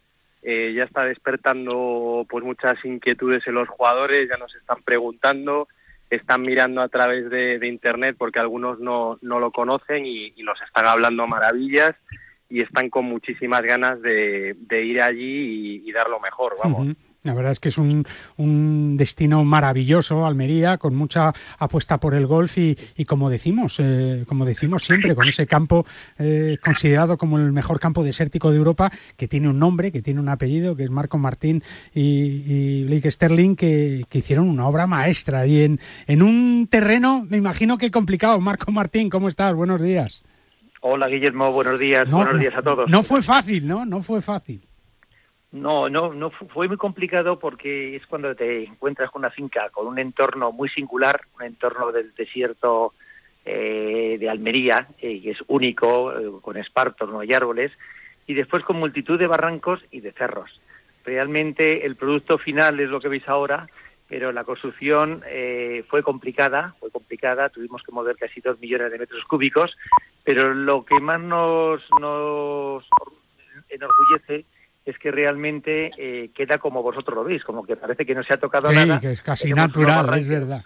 [0.43, 5.69] eh, ya está despertando pues muchas inquietudes en los jugadores, ya nos están preguntando,
[6.09, 10.87] están mirando a través de, internet porque algunos no, no lo conocen y, nos están
[10.87, 11.95] hablando maravillas
[12.49, 16.97] y están con muchísimas ganas de, ir allí y, dar lo mejor, vamos.
[17.23, 18.07] La verdad es que es un,
[18.39, 24.25] un destino maravilloso, Almería, con mucha apuesta por el golf y, y como decimos, eh,
[24.27, 25.85] como decimos siempre, con ese campo
[26.19, 30.19] eh, considerado como el mejor campo desértico de Europa, que tiene un nombre, que tiene
[30.21, 34.87] un apellido, que es Marco Martín y, y Blake Sterling, que, que hicieron una obra
[34.87, 38.41] maestra y en, en un terreno, me imagino que complicado.
[38.41, 39.55] Marco Martín, ¿cómo estás?
[39.55, 40.23] Buenos días.
[40.81, 42.89] Hola Guillermo, buenos días, No, buenos no, días a todos.
[42.89, 43.85] No fue fácil, ¿no?
[43.85, 44.70] No fue fácil.
[45.53, 49.89] No, no, no fue muy complicado porque es cuando te encuentras con una finca con
[49.89, 52.95] un entorno muy singular, un entorno del desierto
[53.45, 57.73] eh, de Almería, eh, que es único, eh, con espartos, no hay árboles,
[58.27, 60.61] y después con multitud de barrancos y de cerros.
[61.05, 63.67] Realmente el producto final es lo que veis ahora,
[64.09, 65.23] pero la construcción
[65.89, 69.77] fue complicada, fue complicada, tuvimos que mover casi dos millones de metros cúbicos,
[70.25, 72.85] pero lo que más nos, nos
[73.69, 74.45] enorgullece
[74.91, 78.35] es que realmente eh, queda como vosotros lo veis, como que parece que no se
[78.35, 79.01] ha tocado sí, nada.
[79.01, 80.65] que es casi natural, es verdad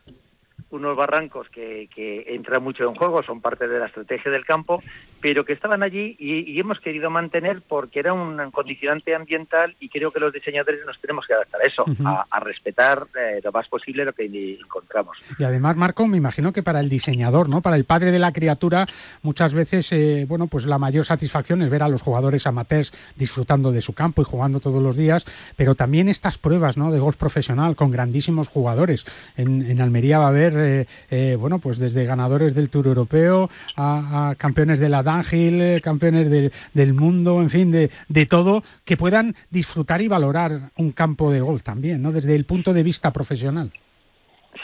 [0.75, 4.83] unos barrancos que, que, entran mucho en juego, son parte de la estrategia del campo,
[5.21, 10.11] pero que estaban allí y, hemos querido mantener porque era un condicionante ambiental y creo
[10.11, 11.85] que los diseñadores nos tenemos que adaptar a eso,
[12.31, 15.17] a, respetar eh, lo más posible lo que encontramos.
[15.39, 17.61] Y además, Marco, me imagino que para el diseñador, ¿no?
[17.61, 18.87] Para el padre de la criatura,
[19.23, 23.73] muchas veces, eh, bueno, pues la mayor satisfacción es ver a los jugadores amateurs disfrutando
[23.73, 25.25] de su campo y jugando todos los días,
[25.57, 26.91] pero también estas pruebas, ¿no?
[26.91, 29.05] De golf profesional con grandísimos jugadores.
[29.37, 33.49] En, en Almería va a haber eh, eh, bueno, pues desde ganadores del Tour Europeo
[33.77, 36.31] a, campeones de la Dunhill, eh, campeones
[36.73, 41.41] del mundo, en fin, de, de, todo, que puedan disfrutar y valorar un campo de
[41.41, 42.13] golf también, ¿no?
[42.13, 43.71] Desde el punto de vista profesional.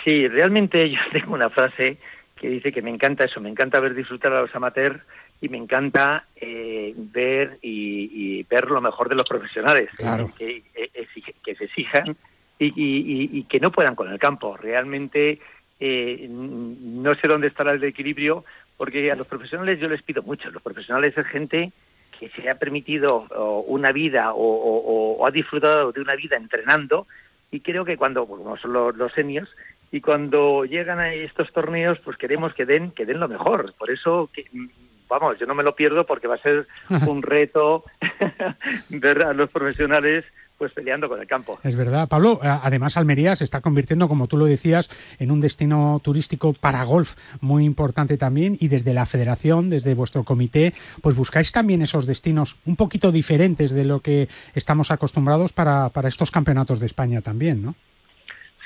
[0.04, 1.98] Sí, realmente yo tengo una frase
[2.36, 5.00] que dice que me encanta eso, me encanta ver disfrutar a los amateurs
[5.42, 9.88] y me encanta ver y, ver lo mejor de los profesionales,
[10.36, 10.62] que,
[11.42, 12.16] que, se exijan
[12.58, 14.56] y, y, que no puedan con el campo.
[14.56, 15.38] Realmente
[15.80, 18.44] eh, no sé dónde estará el equilibrio,
[18.76, 20.50] porque a los profesionales yo les pido mucho.
[20.50, 21.72] Los profesionales es gente
[22.18, 23.26] que se ha permitido
[23.66, 27.06] una vida o, ha disfrutado de una vida entrenando
[27.50, 29.50] y creo que cuando, como son los, los seniors,
[29.92, 33.74] y cuando llegan a estos torneos, pues queremos que den, que den lo mejor.
[33.76, 34.46] Por eso, que,
[35.08, 36.66] vamos, yo no me lo pierdo porque va a ser
[37.06, 37.84] un reto
[38.88, 40.24] ver a los profesionales
[40.60, 41.58] pues peleando con el campo.
[41.64, 42.38] Es verdad, Pablo.
[42.42, 47.14] Además, Almería se está convirtiendo, como tú lo decías, en un destino turístico para golf
[47.40, 48.58] muy importante también.
[48.60, 53.70] Y desde la Federación, desde vuestro comité, pues buscáis también esos destinos un poquito diferentes
[53.70, 57.74] de lo que estamos acostumbrados para, para estos campeonatos de España también, ¿no?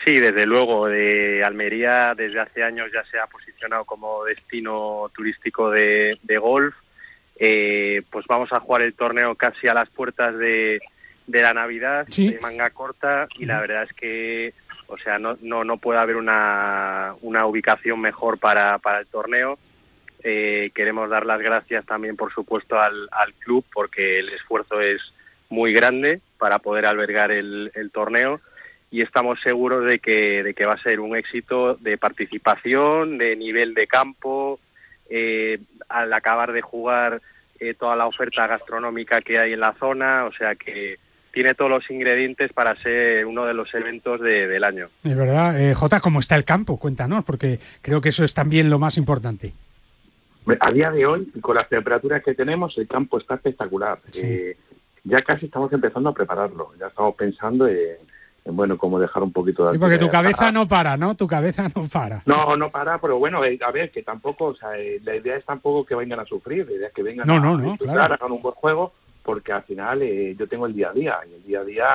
[0.04, 0.88] Sí, desde luego.
[0.88, 6.74] De Almería desde hace años ya se ha posicionado como destino turístico de, golf.
[7.36, 10.80] Eh, pues vamos a jugar el torneo casi a las puertas de,
[11.26, 14.52] de la Navidad de manga corta y la verdad es que
[14.86, 19.58] o sea no no, no puede haber una, una ubicación mejor para, para el torneo.
[20.26, 25.00] Eh, queremos dar las gracias también por supuesto al, al club porque el esfuerzo es
[25.50, 28.40] muy grande para poder albergar el, el torneo
[28.94, 33.34] y estamos seguros de que, de que va a ser un éxito de participación, de
[33.34, 34.60] nivel de campo,
[35.10, 35.58] eh,
[35.88, 37.20] al acabar de jugar
[37.58, 40.98] eh, toda la oferta gastronómica que hay en la zona, o sea que
[41.34, 44.88] tiene todos los ingredientes para ser uno de los eventos del año.
[45.02, 45.60] Es verdad.
[45.60, 46.78] Eh, Jota, ¿cómo está el campo?
[46.78, 49.52] Cuéntanos, porque creo que eso es también lo más importante.
[50.60, 53.98] A día de hoy, con las temperaturas que tenemos, el campo está espectacular.
[54.14, 54.56] Eh,
[55.02, 56.70] ya casi estamos empezando a prepararlo.
[56.78, 57.96] Ya estamos pensando en,
[58.44, 59.72] bueno, cómo dejar un poquito de...
[59.72, 61.16] Sí, porque tu cabeza no para, ¿no?
[61.16, 62.22] Tu cabeza no para.
[62.26, 65.36] No, no para, pero bueno, eh, a ver, que tampoco, o sea, eh, la idea
[65.36, 67.76] es tampoco que vengan a sufrir, la idea es que vengan no, a, no, no,
[67.76, 68.14] claro.
[68.14, 68.92] hagan un buen juego
[69.24, 71.86] porque al final eh, yo tengo el día a día y el día a día,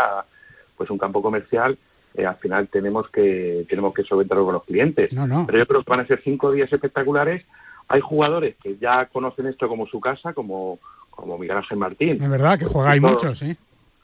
[0.76, 1.78] pues un campo comercial,
[2.16, 5.10] eh, al final tenemos que tenemos que solventarlo con los clientes.
[5.12, 7.46] Pero yo creo que van a ser cinco días espectaculares.
[7.88, 12.22] Hay jugadores que ya conocen esto como su casa, como, como Miguel Ángel Martín.
[12.22, 13.56] Es verdad que juega hay muchos, sí.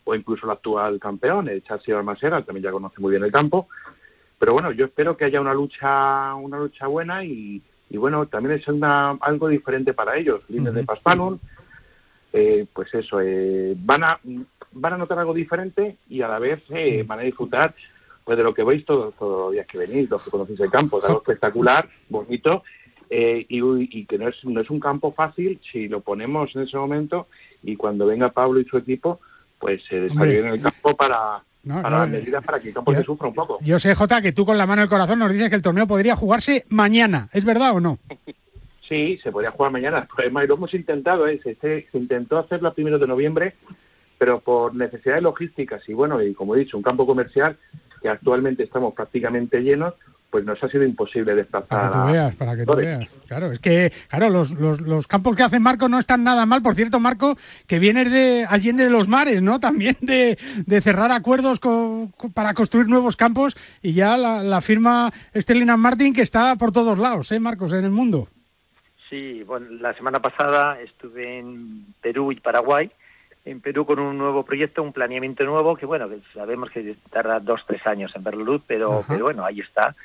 [0.06, 3.68] O incluso el actual campeón, el Chelsea Almasera, también ya conoce muy bien el campo.
[4.38, 8.60] Pero bueno, yo espero que haya una lucha una lucha buena y, y bueno, también
[8.60, 10.42] es una, algo diferente para ellos.
[10.50, 11.40] Líneas de Paspanum,
[12.38, 14.20] eh, pues eso, eh, van, a,
[14.74, 17.74] van a notar algo diferente y a la vez eh, van a disfrutar
[18.26, 20.98] pues de lo que veis todos, los días que venís, los que conocéis el campo,
[20.98, 22.64] es algo espectacular, bonito
[23.10, 26.76] y, y, que no es, no es un campo fácil si lo ponemos en ese
[26.76, 27.28] momento
[27.64, 29.22] y cuando venga Pablo y su equipo,
[29.58, 33.04] pues se desarrollen en el campo para, para las medidas para que el campo se
[33.04, 33.60] sufra un poco.
[33.62, 35.62] Yo sé, Jota, que tú con la mano en el corazón nos dices que el
[35.62, 37.30] torneo podría jugarse mañana.
[37.32, 38.00] ¿Es verdad o no?
[38.88, 40.00] Sí, se podría jugar mañana.
[40.02, 41.40] El problema, y lo hemos intentado, ¿eh?
[41.44, 43.56] se, intentó hacerlo a primero de noviembre,
[44.18, 47.58] pero por necesidades logísticas y bueno, y como he dicho, un campo comercial
[48.02, 49.94] que actualmente estamos prácticamente llenos,
[50.30, 51.68] pues nos ha sido imposible desplazar.
[51.70, 53.10] Para que tú veas, para que tú veas.
[53.28, 56.62] Claro, es que, claro, los, los, los, campos que hacen Marco no están nada mal.
[56.62, 59.60] Por cierto, Marco, que vienes de Allende de los Mares, ¿no?
[59.62, 61.62] También de, de cerrar acuerdos
[62.34, 67.00] para construir nuevos campos y ya la, la firma Estelina Martin que está por todos
[67.00, 68.28] lados, ¿eh, Marcos, en el mundo?
[69.16, 72.92] Sí, bueno, la semana pasada estuve en Perú y Paraguay
[73.46, 77.40] en Perú con un nuevo proyecto, un planeamiento nuevo, que bueno, que sabemos que tarda
[77.40, 79.06] dos, tres años en ver la luz, pero, Ajá.
[79.08, 79.96] pero bueno, ahí está.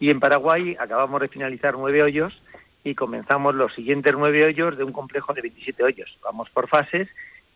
[0.00, 2.42] Y en Paraguay acabamos de finalizar nueve hoyos
[2.82, 6.18] y comenzamos los siguientes nueve hoyos de un complejo de 27 hoyos.
[6.24, 7.08] Vamos por fases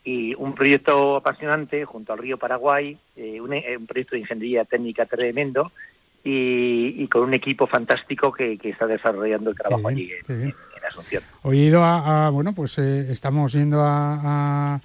[0.04, 4.64] y un proyecto apasionante junto al río Paraguay, eh, un, eh, un proyecto de ingeniería
[4.64, 5.72] técnica tremendo
[6.22, 10.54] y, y con un equipo fantástico que, que está desarrollando el trabajo bien, allí
[11.54, 14.80] ido a, bueno, pues eh, estamos yendo a, a,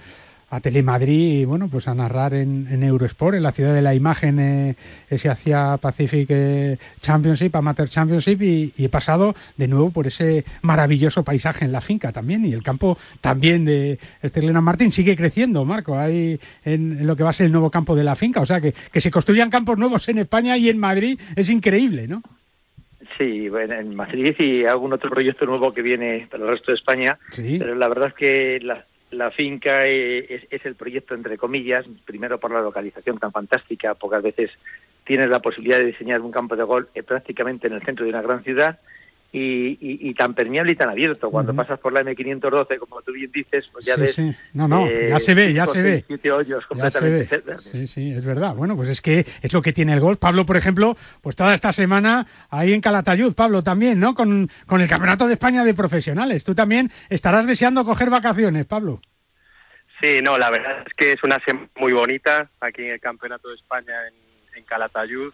[0.50, 3.96] a Telemadrid y bueno, pues a narrar en, en Eurosport, en la ciudad de la
[3.96, 4.76] imagen, eh,
[5.10, 11.24] ese Asia Pacific eh, Championship, Amateur Championship, y, he pasado de nuevo por ese maravilloso
[11.24, 14.92] paisaje en la finca también, y el campo también de Estelena Martín.
[14.92, 18.04] Sigue creciendo, Marco, ahí en, en lo que va a ser el nuevo campo de
[18.04, 21.20] la finca, o sea que, que se construyan campos nuevos en España y en Madrid
[21.36, 22.22] es increíble, ¿no?
[23.18, 26.78] Sí, bueno, en Madrid y algún otro proyecto nuevo que viene para el resto de
[26.78, 27.18] España.
[27.30, 27.58] Sí.
[27.60, 31.86] Pero la verdad es que la, la finca eh, es, es el proyecto, entre comillas,
[32.06, 33.96] primero por la localización tan fantástica.
[33.96, 34.52] Pocas veces
[35.06, 38.12] tienes la posibilidad de diseñar un campo de golf eh, prácticamente en el centro de
[38.12, 38.80] una gran ciudad
[39.38, 41.30] y, y- y tan permeable y tan abierto.
[41.30, 44.16] Cuando pasas por la M512, como tú bien dices, pues ya Sí, ves.
[44.16, 44.36] sí.
[44.54, 45.92] No, no, eh, ya se ve, ya se ve.
[45.92, 47.20] seis, Siete hoyos Ya se ve.
[47.20, 47.64] completamente verdes.
[47.64, 48.56] Sí, sí, es verdad.
[48.56, 50.20] Bueno, pues es que es lo que tiene el golf.
[50.20, 54.16] Pablo, por ejemplo, pues toda esta semana ahí en Calatayud, Pablo también, ¿no?
[54.16, 56.46] Con, con el Campeonato de España de Profesionales.
[56.46, 59.02] Tú también estarás deseando coger vacaciones, Pablo.
[60.00, 63.50] Sí, no, la verdad es que es una semana muy bonita aquí en el Campeonato
[63.50, 65.34] de España en, en Calatayud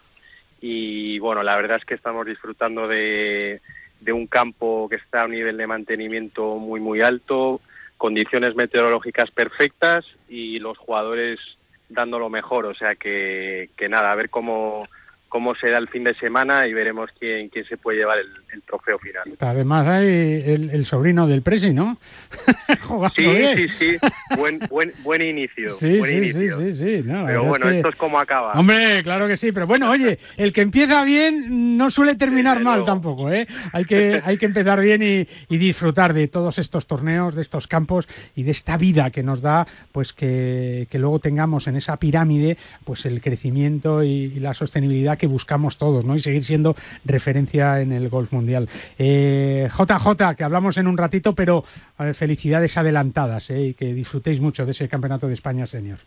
[0.60, 3.60] y bueno, la verdad es que estamos disfrutando de,
[4.02, 7.62] de un campo que está a un nivel de mantenimiento muy muy alto,
[7.97, 11.39] condiciones meteorológicas perfectas y los jugadores
[11.88, 14.88] dando lo mejor, o sea que, que nada, a ver cómo,
[15.32, 18.27] cómo se da el fin de semana y veremos quién, quién se puede llevar el,
[18.53, 19.23] el trofeo final.
[19.39, 20.05] Además hay
[20.45, 21.97] el, el sobrino del Presi, ¿no?
[23.15, 23.57] Sí, bien.
[23.57, 23.97] sí, sí,
[24.38, 25.73] buen, buen, buen inicio.
[25.75, 26.57] Sí, buen sí, inicio.
[26.59, 27.03] sí, sí, sí.
[27.07, 28.53] No, Pero bueno, es que- esto es como acaba.
[28.53, 32.65] Hombre, claro que sí, pero bueno, oye, el que empieza bien no suele terminar Desde
[32.65, 32.86] mal luego.
[32.91, 33.47] tampoco, ¿eh?
[33.71, 37.67] Hay que, hay que empezar bien y, y disfrutar de todos estos torneos, de estos
[37.67, 41.97] campos y de esta vida que nos da, pues que, que luego tengamos en esa
[41.97, 46.15] pirámide, pues el crecimiento y, y la sostenibilidad que buscamos todos, ¿no?
[46.15, 48.67] Y seguir siendo referencia en el golf mundial.
[48.97, 51.63] Eh, JJ, que hablamos en un ratito, pero
[51.99, 53.67] eh, felicidades adelantadas, ¿eh?
[53.67, 55.99] Y que disfrutéis mucho de ese campeonato de España senior.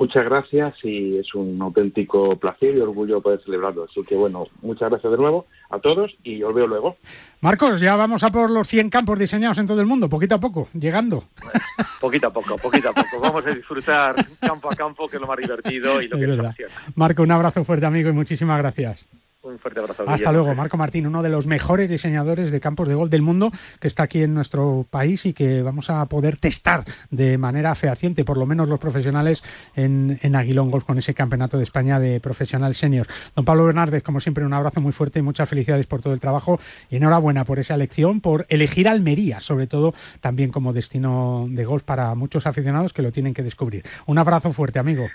[0.00, 3.84] Muchas gracias y es un auténtico placer y orgullo poder celebrarlo.
[3.84, 6.96] Así que bueno, muchas gracias de nuevo a todos y os veo luego.
[7.42, 10.40] Marcos, ya vamos a por los 100 campos diseñados en todo el mundo, poquito a
[10.40, 11.24] poco, llegando.
[12.00, 13.20] Poquito a poco, poquito a poco.
[13.20, 16.64] Vamos a disfrutar campo a campo, que es lo más divertido y lo Es que
[16.64, 16.96] nos.
[16.96, 19.04] Marco, un abrazo fuerte, amigo, y muchísimas gracias.
[19.42, 20.02] Un fuerte abrazo.
[20.02, 20.32] Hasta Guillermo.
[20.32, 23.88] luego, Marco Martín, uno de los mejores diseñadores de campos de golf del mundo que
[23.88, 28.36] está aquí en nuestro país y que vamos a poder testar de manera fehaciente, por
[28.36, 29.42] lo menos los profesionales,
[29.74, 33.06] en, en Aguilón Golf con ese campeonato de España de profesional senior.
[33.34, 36.20] Don Pablo Bernárdez, como siempre, un abrazo muy fuerte y muchas felicidades por todo el
[36.20, 36.60] trabajo
[36.90, 41.82] y enhorabuena por esa elección, por elegir Almería, sobre todo también como destino de golf
[41.84, 43.84] para muchos aficionados que lo tienen que descubrir.
[44.04, 45.06] Un abrazo fuerte, amigo.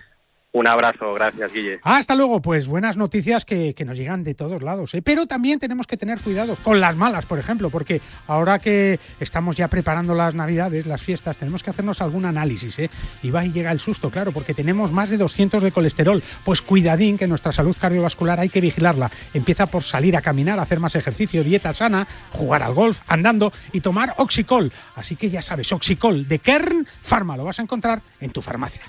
[0.56, 1.82] Un abrazo, gracias, Guille.
[1.84, 5.02] Hasta luego, pues buenas noticias que, que nos llegan de todos lados, ¿eh?
[5.02, 9.58] pero también tenemos que tener cuidado con las malas, por ejemplo, porque ahora que estamos
[9.58, 12.90] ya preparando las navidades, las fiestas, tenemos que hacernos algún análisis, ¿eh?
[13.22, 16.62] y va y llega el susto, claro, porque tenemos más de 200 de colesterol, pues
[16.62, 20.96] cuidadín que nuestra salud cardiovascular hay que vigilarla, empieza por salir a caminar, hacer más
[20.96, 26.30] ejercicio, dieta sana, jugar al golf, andando y tomar Oxicol, así que ya sabes, Oxicol
[26.30, 28.84] de Kern Pharma, lo vas a encontrar en tu farmacia.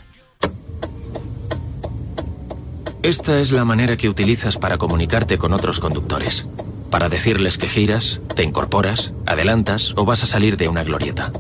[3.03, 6.47] Esta es la manera que utilizas para comunicarte con otros conductores.
[6.91, 11.31] Para decirles que giras, te incorporas, adelantas o vas a salir de una glorieta.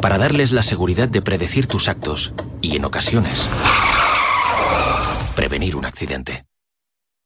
[0.00, 3.48] Para darles la seguridad de predecir tus actos y, en ocasiones,
[5.34, 6.44] prevenir un accidente.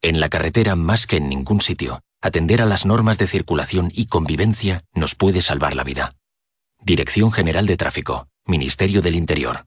[0.03, 4.07] En la carretera, más que en ningún sitio, atender a las normas de circulación y
[4.07, 6.13] convivencia nos puede salvar la vida.
[6.83, 9.67] Dirección General de Tráfico, Ministerio del Interior,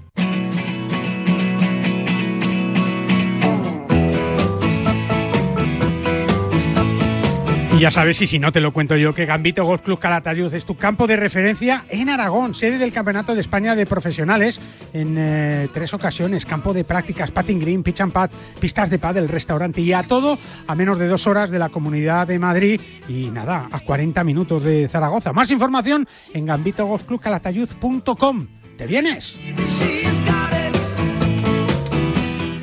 [7.81, 10.65] Ya sabes, y si no te lo cuento yo, que Gambito Golf Club Calatayud es
[10.65, 14.61] tu campo de referencia en Aragón, sede del Campeonato de España de Profesionales
[14.93, 18.29] en eh, tres ocasiones, campo de prácticas, patting green, pitch and pad,
[18.59, 22.27] pistas de pádel, restaurante y a todo a menos de dos horas de la Comunidad
[22.27, 22.79] de Madrid
[23.09, 25.33] y nada, a 40 minutos de Zaragoza.
[25.33, 28.47] Más información en gambitogolfclubcalatayud.com.
[28.77, 29.39] ¿Te vienes?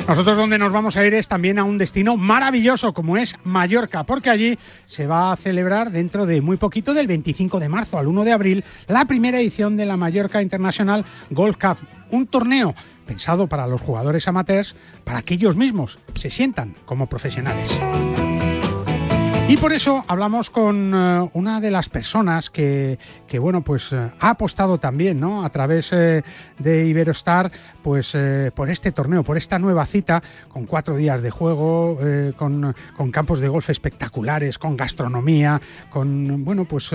[0.08, 4.04] Nosotros donde nos vamos a ir es también a un destino maravilloso como es Mallorca,
[4.04, 8.08] porque allí se va a celebrar dentro de muy poquito, del 25 de marzo al
[8.08, 11.76] 1 de abril, la primera edición de la Mallorca International Golf Cup,
[12.10, 12.74] un torneo
[13.06, 17.78] pensado para los jugadores amateurs, para que ellos mismos se sientan como profesionales.
[19.48, 24.10] Y por eso hablamos con eh, una de las personas que, que bueno, pues eh,
[24.20, 25.42] ha apostado también, ¿no?
[25.42, 26.22] A través eh,
[26.58, 27.50] de Iberostar,
[27.82, 28.14] pues
[28.54, 31.98] por este torneo, por esta nueva cita, con cuatro días de juego,
[32.36, 36.90] con, con, campos de golf espectaculares, con gastronomía, con, bueno, pues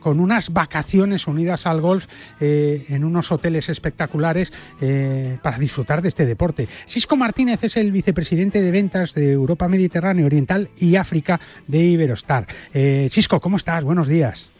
[0.00, 2.06] con unas vacaciones unidas al golf
[2.40, 4.52] en unos hoteles espectaculares
[5.40, 6.66] para disfrutar de este deporte.
[6.88, 11.38] Cisco Martínez es el vicepresidente de ventas de Europa Mediterránea Oriental y África
[11.68, 12.46] de Iberostar.
[12.72, 13.84] Eh, Chisco, ¿cómo estás?
[13.84, 14.50] Buenos días.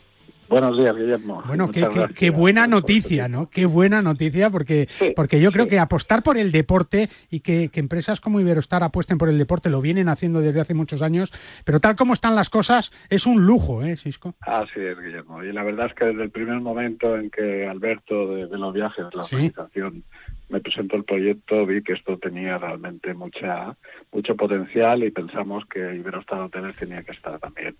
[0.49, 1.43] Buenos días, Guillermo.
[1.47, 3.49] Bueno, qué, qué, buena noticia, ¿no?
[3.49, 8.21] Qué buena noticia, porque, porque yo creo que apostar por el deporte y que, empresas
[8.21, 11.33] como Iberostar apuesten por el deporte lo vienen haciendo desde hace muchos años,
[11.65, 14.35] pero tal como están las cosas, es un lujo, ¿eh, Cisco?
[14.41, 15.43] Así es, Guillermo.
[15.43, 19.07] Y la verdad es que desde el primer momento en que Alberto de, los viajes,
[19.13, 20.05] la organización,
[20.49, 23.77] me presentó el proyecto, vi que esto tenía realmente mucha
[24.13, 27.75] mucho potencial y pensamos que Iberostar Hoteles tenía que estar también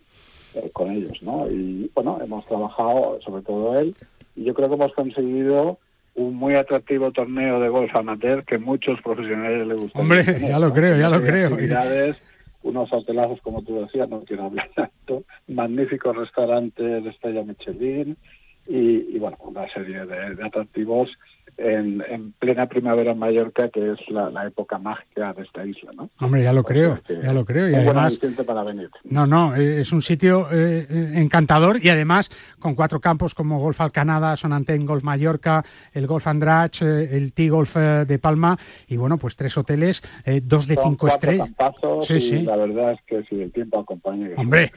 [0.55, 1.51] eh, con ellos, ¿no?
[1.51, 3.95] Y bueno, hemos trabajado, sobre todo él,
[4.37, 5.79] y yo creo que hemos conseguido
[6.15, 10.03] un muy atractivo torneo de golf amateur que muchos profesionales le gustan.
[10.03, 11.57] Hombre, ya lo creo, ya lo creo.
[12.63, 18.17] Unos hotelazos, como tú decías, no quiero hablar tanto, magníficos restaurantes de estrella Michelin
[18.67, 21.11] y, bueno, una serie de atractivos
[21.57, 26.11] en, plena primavera en Mallorca, que es la, época mágica de esta isla, ¿no?
[26.21, 27.69] Hombre, ya lo creo, ya lo creo.
[27.71, 28.91] Y además, para venir.
[29.05, 33.59] No, no, eh, es un sitio eh, eh, encantador y además con cuatro campos como
[33.59, 39.37] Golf Alcanada, Sonantén Golf Mallorca, el Golf Andrach, el T-Golf de Palma y bueno, pues
[39.37, 40.03] tres hoteles,
[40.43, 41.49] dos de cinco estrellas.
[42.01, 42.43] Sí, sí.
[42.43, 44.29] La verdad es que si el tiempo acompaña...
[44.37, 44.73] Hombre,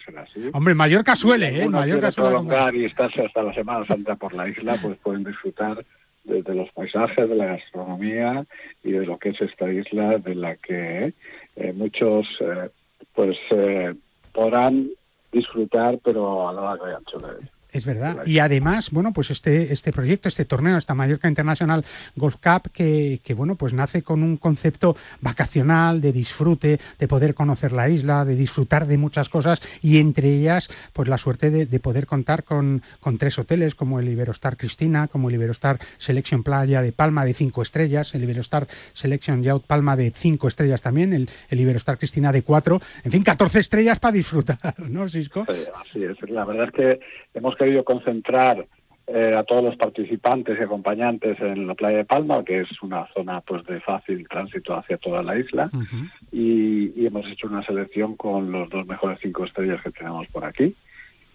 [0.53, 1.69] hombre, Mallorca suele, ¿eh?
[1.69, 2.37] Mallorca suele...
[2.73, 5.83] y estarse hasta la Semana Santa por la isla, pues pueden disfrutar
[6.27, 8.45] de, los paisajes, de la gastronomía
[8.83, 11.13] y de lo que es esta isla de la que
[11.55, 12.69] eh, muchos eh,
[13.15, 13.95] pues eh,
[14.33, 14.89] podrán
[15.31, 18.25] disfrutar, pero a lo largo y ancho de Es verdad.
[18.25, 21.83] Y además, bueno, pues este, este proyecto, este torneo, esta Mallorca International
[22.15, 27.33] Golf Cup, que, que, bueno, pues nace con un concepto vacacional, de disfrute, de poder
[27.33, 31.65] conocer la isla, de disfrutar de muchas cosas y entre ellas, pues la suerte de,
[31.65, 36.43] de poder contar con, con, tres hoteles como el Iberostar Cristina, como el Iberostar Selection
[36.43, 41.13] Playa de Palma de cinco estrellas, el Iberostar Selection Yacht Palma de cinco estrellas también,
[41.13, 44.57] el, el Iberostar Cristina de cuatro, en fin, 14 estrellas para disfrutar,
[44.89, 45.45] ¿no, Cisco?
[45.49, 46.29] Sí, así es.
[46.29, 46.99] La verdad es que
[47.33, 48.65] hemos querido concentrar
[49.07, 53.07] eh, a todos los participantes y acompañantes en la playa de Palma, que es una
[53.13, 56.11] zona pues de fácil tránsito hacia toda la isla, uh -huh.
[56.31, 60.43] y, y, hemos hecho una selección con los dos mejores cinco estrellas que tenemos por
[60.43, 60.75] aquí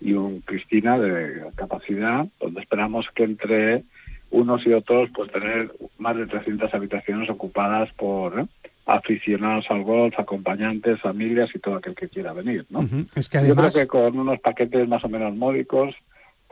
[0.03, 3.85] y un Cristina de capacidad, donde esperamos que entre
[4.31, 8.47] unos y otros pues tener más de 300 habitaciones ocupadas por ¿eh?
[8.87, 12.81] aficionados al golf, acompañantes, familias y todo aquel que quiera venir, ¿no?
[12.81, 13.07] Uh -huh.
[13.15, 13.73] Es que además...
[13.73, 15.95] Yo creo que con unos paquetes más o menos módicos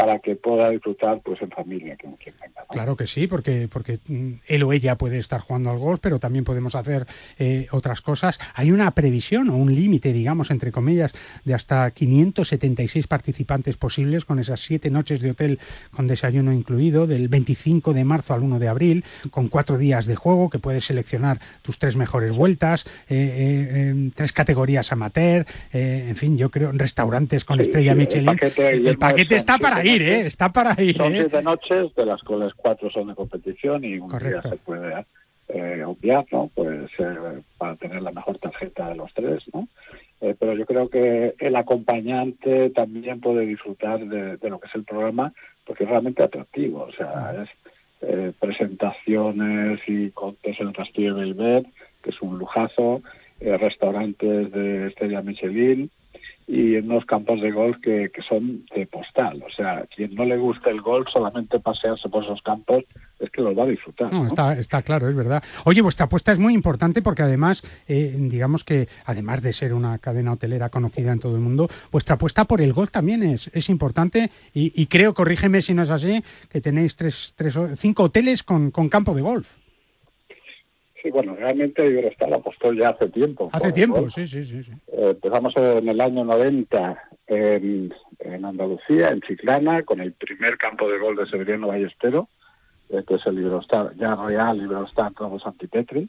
[0.01, 2.62] para que pueda disfrutar pues en familia quien, quien venga.
[2.62, 2.68] ¿no?
[2.68, 6.18] Claro que sí, porque porque mm, él o ella puede estar jugando al golf, pero
[6.18, 7.07] también podemos hacer
[7.38, 8.40] eh, otras cosas.
[8.55, 11.12] Hay una previsión o un límite, digamos, entre comillas,
[11.44, 15.59] de hasta 576 participantes posibles con esas siete noches de hotel
[15.90, 20.16] con desayuno incluido, del 25 de marzo al 1 de abril, con cuatro días de
[20.16, 26.38] juego que puedes seleccionar tus tres mejores vueltas, eh, eh, tres categorías amateur, en fin,
[26.38, 28.30] yo creo restaurantes con Sí, estrella Michelin.
[28.30, 30.20] el paquete, El paquete está para ir, ¿eh?
[30.26, 30.97] Está para ir.
[30.97, 31.20] Son ¿eh?
[31.20, 34.49] siete noches, de las cuales cuatro son de competición y un Correcto.
[34.49, 35.05] día se puede
[35.49, 36.51] eh, obviar, ¿no?
[36.55, 39.68] Pues eh, para tener la mejor tarjeta de los tres, ¿no?
[40.20, 44.74] Eh, pero yo creo que el acompañante también puede disfrutar de, de, lo que es
[44.74, 45.32] el programa
[45.64, 47.49] porque es realmente atractivo, o sea, es
[48.03, 51.66] eh, presentaciones y contes en el Castillo de Belver,
[52.03, 53.03] que es un lujazo,
[53.41, 55.91] eh, restaurantes de estrella Michelin,
[56.50, 59.40] y en unos campos de golf que, que, son de postal.
[59.46, 62.82] O sea, quien no le gusta el golf, solamente pasearse por esos campos,
[63.20, 64.12] es que los va a disfrutar.
[64.12, 64.26] No, ¿no?
[64.26, 65.44] Está, está claro, es verdad.
[65.64, 69.98] Oye, vuestra apuesta es muy importante porque además, eh, digamos que además de ser una
[69.98, 73.68] cadena hotelera conocida en todo el mundo, vuestra apuesta por el golf también es, es
[73.68, 78.42] importante y, y creo, corrígeme si no es así, que tenéis tres, tres, cinco hoteles
[78.42, 79.59] con, con campo de golf.
[81.03, 83.48] Sí, bueno, realmente Iberostar apostó ya hace tiempo.
[83.53, 84.62] Hace tiempo, sí, sí, sí.
[84.62, 84.72] sí.
[84.88, 90.88] Eh, empezamos en el año 90 en, en, Andalucía, en Chiclana, con el primer campo
[90.88, 92.28] de gol de Severiano Ballestero,
[92.90, 96.09] eh, que es el Iberostar, ya Real Iberostar Ramos Antipetri.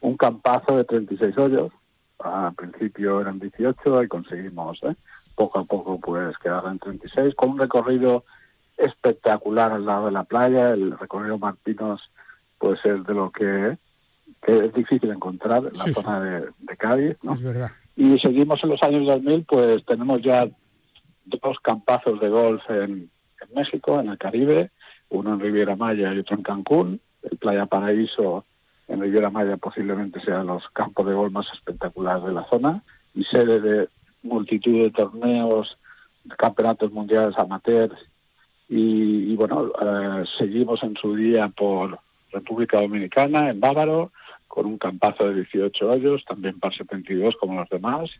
[0.00, 1.72] Un campazo de 36 hoyos.
[2.18, 4.94] Al principio eran 18 y conseguimos ¿eh?
[5.36, 8.24] poco a poco pues quedar en 36, con un recorrido
[8.76, 10.70] espectacular al lado de la playa.
[10.70, 12.00] El recorrido Martinos
[12.58, 13.76] pues es de lo que
[14.46, 17.34] es difícil encontrar en la Sí, zona de, de Cádiz, ¿no?
[17.34, 17.70] Es verdad.
[17.96, 20.48] Y seguimos en los años 2000, pues tenemos ya
[21.26, 24.70] dos campazos de golf en, en México, en el Caribe,
[25.10, 27.00] uno en Riviera Maya y otro en Cancún.
[27.22, 28.44] El Playa Paraíso
[28.88, 32.82] en Riviera Maya posiblemente sea los campos de golf más espectaculares de la zona
[33.14, 33.88] y sede de
[34.22, 35.78] multitud de torneos,
[36.38, 37.94] campeonatos mundiales amateurs
[38.68, 41.98] y, y bueno, eh, seguimos en su día por
[42.32, 44.12] República Dominicana, en Bávaro,
[44.52, 48.10] con un campazo de 18 hoyos, también par 72 como los demás.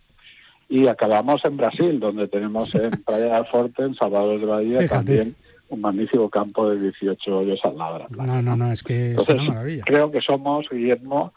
[0.67, 4.95] Y acabamos en Brasil, donde tenemos en Playa del Forte, en Salvador de Bahía, Fíjate.
[4.95, 5.35] también
[5.69, 8.33] un magnífico campo de 18 hoyos al lado de la playa.
[8.33, 9.85] No, no, no, es que es Entonces, una maravilla.
[9.85, 11.35] creo que somos, Guillermo,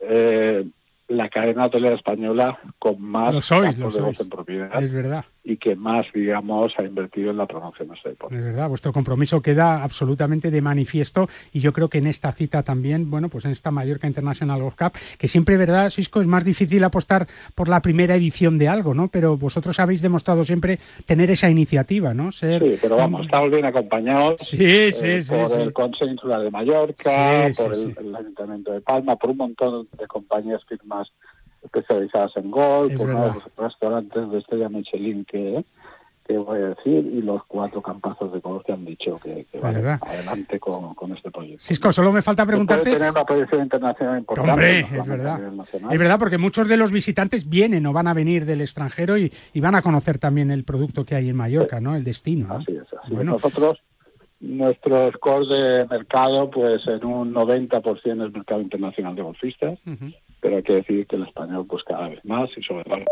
[0.00, 0.64] eh,
[1.08, 5.26] la cadena hotelera española con más sois, campos de golf en propiedad Es verdad.
[5.44, 8.36] Y que más, digamos, ha invertido en la promoción de este deporte.
[8.36, 12.62] Es verdad, vuestro compromiso queda absolutamente de manifiesto y yo creo que en esta cita
[12.62, 16.20] también, bueno, pues en esta Mallorca International Golf Cup, que siempre, ¿verdad, Cisco?
[16.20, 19.08] Es más difícil apostar por la primera edición de algo, ¿no?
[19.08, 22.32] Pero vosotros habéis demostrado siempre tener esa iniciativa, ¿no?
[22.32, 22.62] Ser...
[22.62, 25.54] Sí, pero vamos, estamos bien acompañados Sí, sí, eh, sí, por sí.
[25.56, 30.06] el Consejo Insular de Mallorca, por el, el Ayuntamiento de Palma, por un montón de
[30.06, 31.08] compañías firmas
[31.68, 33.30] especializadas en golf, Es por verdad.
[33.30, 35.64] unos restaurantes de estrella Michelin que,
[36.26, 39.58] que voy a decir, y los cuatro campazos de golf que han dicho que, que
[39.60, 41.62] van adelante con, con este proyecto.
[41.64, 42.90] Cisco, solo me falta puede preguntarte...
[42.90, 44.50] tener una proyección internacional importante.
[44.52, 45.40] Hombre, no es verdad.
[45.90, 49.32] Es verdad, porque muchos de los visitantes vienen o van a venir del extranjero y,
[49.54, 51.96] y van a conocer también el producto que hay en Mallorca, ¿no?
[51.96, 52.46] El destino.
[52.48, 52.54] ¿no?
[52.56, 53.14] Así es, así es.
[53.14, 53.32] Bueno.
[53.32, 53.80] Nosotros,
[54.40, 59.78] nuestro score de mercado, pues en un 90% es mercado internacional de golfistas.
[60.40, 63.04] Pero hay que decir que el español, pues cada vez más y sobre todo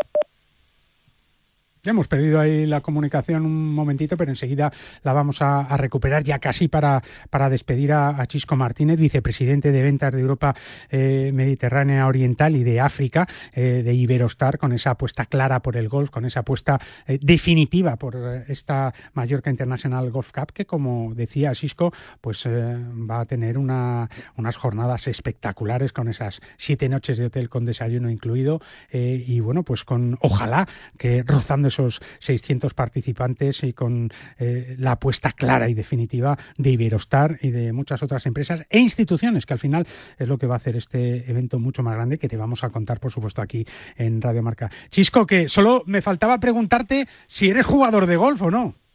[1.87, 4.73] Hemos perdido ahí la comunicación un momentito, pero enseguida
[5.03, 10.13] la vamos a, recuperar ya casi para, para despedir a, Chisco Martínez, vicepresidente de ventas
[10.13, 10.55] de Europa
[10.91, 15.89] eh, Mediterránea Oriental y de África, eh, de Iberostar, con esa apuesta clara por el
[15.89, 18.17] golf, con esa apuesta eh, definitiva por
[18.49, 24.57] esta Mallorca International Golf Cup, que como decía Chisco, pues va a tener una, unas
[24.57, 28.61] jornadas espectaculares con esas siete noches de hotel con desayuno incluido
[28.93, 30.67] y bueno, pues con ojalá
[30.99, 37.39] que rozando esos 600 participantes y con eh, la apuesta clara y definitiva de Iberostar
[37.43, 39.87] y de muchas otras empresas e instituciones, que al final
[40.19, 42.71] es lo que va a hacer este evento mucho más grande que te vamos a
[42.71, 43.67] contar, por supuesto, aquí
[43.97, 44.71] en Radio Marca.
[44.91, 48.86] Chisco, que solo me faltaba preguntarte si eres jugador de golf o no.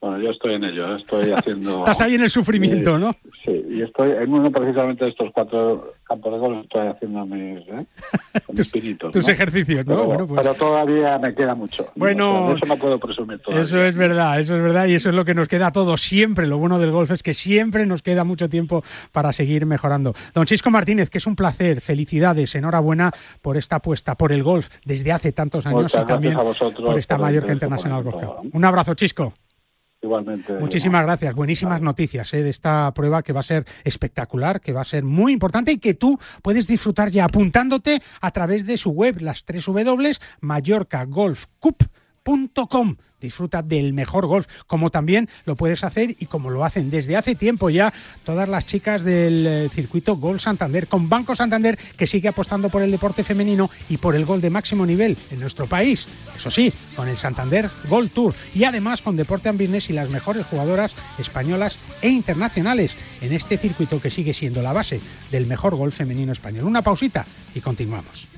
[0.00, 1.78] Bueno, yo estoy en ello, estoy haciendo...
[1.78, 3.12] Estás ahí en el sufrimiento, ¿no?
[3.44, 7.68] Sí, y estoy en uno precisamente de estos cuatro campos de golf, estoy haciendo mis,
[7.68, 7.86] ¿eh?
[8.56, 9.94] tus, pinitos, tus ejercicios, ¿no?
[9.94, 10.40] Pero, bueno, pues...
[10.40, 11.86] pero, todavía me queda mucho.
[11.96, 13.62] Bueno, eso no puedo presumir todavía.
[13.62, 16.00] Eso es verdad, eso es verdad, y eso es lo que nos queda a todos
[16.00, 16.46] siempre.
[16.46, 20.14] Lo bueno del golf es que siempre nos queda mucho tiempo para seguir mejorando.
[20.32, 23.10] Don Chisco Martínez, que es un placer, felicidades, enhorabuena
[23.42, 27.52] por esta apuesta, por el golf desde hace tantos años y también por esta Mallorca
[27.52, 28.50] International Golf Cup.
[28.52, 29.34] Un abrazo, Chisco.
[30.00, 30.52] Igualmente.
[30.54, 31.34] Muchísimas gracias.
[31.34, 35.02] Buenísimas noticias eh, de esta prueba que va a ser espectacular, que va a ser
[35.02, 39.44] muy importante y que tú puedes disfrutar ya apuntándote a través de su web, las
[39.44, 40.14] tres W,
[43.20, 47.34] disfruta del mejor golf, como también lo puedes hacer y como lo hacen desde hace
[47.34, 47.92] tiempo ya
[48.24, 52.82] todas las chicas del eh, circuito Golf Santander, con Banco Santander que sigue apostando por
[52.82, 56.06] el deporte femenino y por el gol de máximo nivel en nuestro país.
[56.36, 60.10] Eso sí, con el Santander Gold Tour y además con Deporte and Business y las
[60.10, 65.00] mejores jugadoras españolas e internacionales en este circuito que sigue siendo la base
[65.30, 66.64] del mejor golf femenino español.
[66.64, 68.37] Una pausita y continuamos.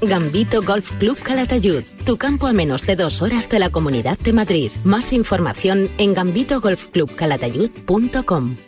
[0.00, 4.32] Gambito Golf Club Calatayud, tu campo a menos de dos horas de la Comunidad de
[4.32, 4.70] Madrid.
[4.84, 8.67] Más información en gambitogolfclubcalatayud.com.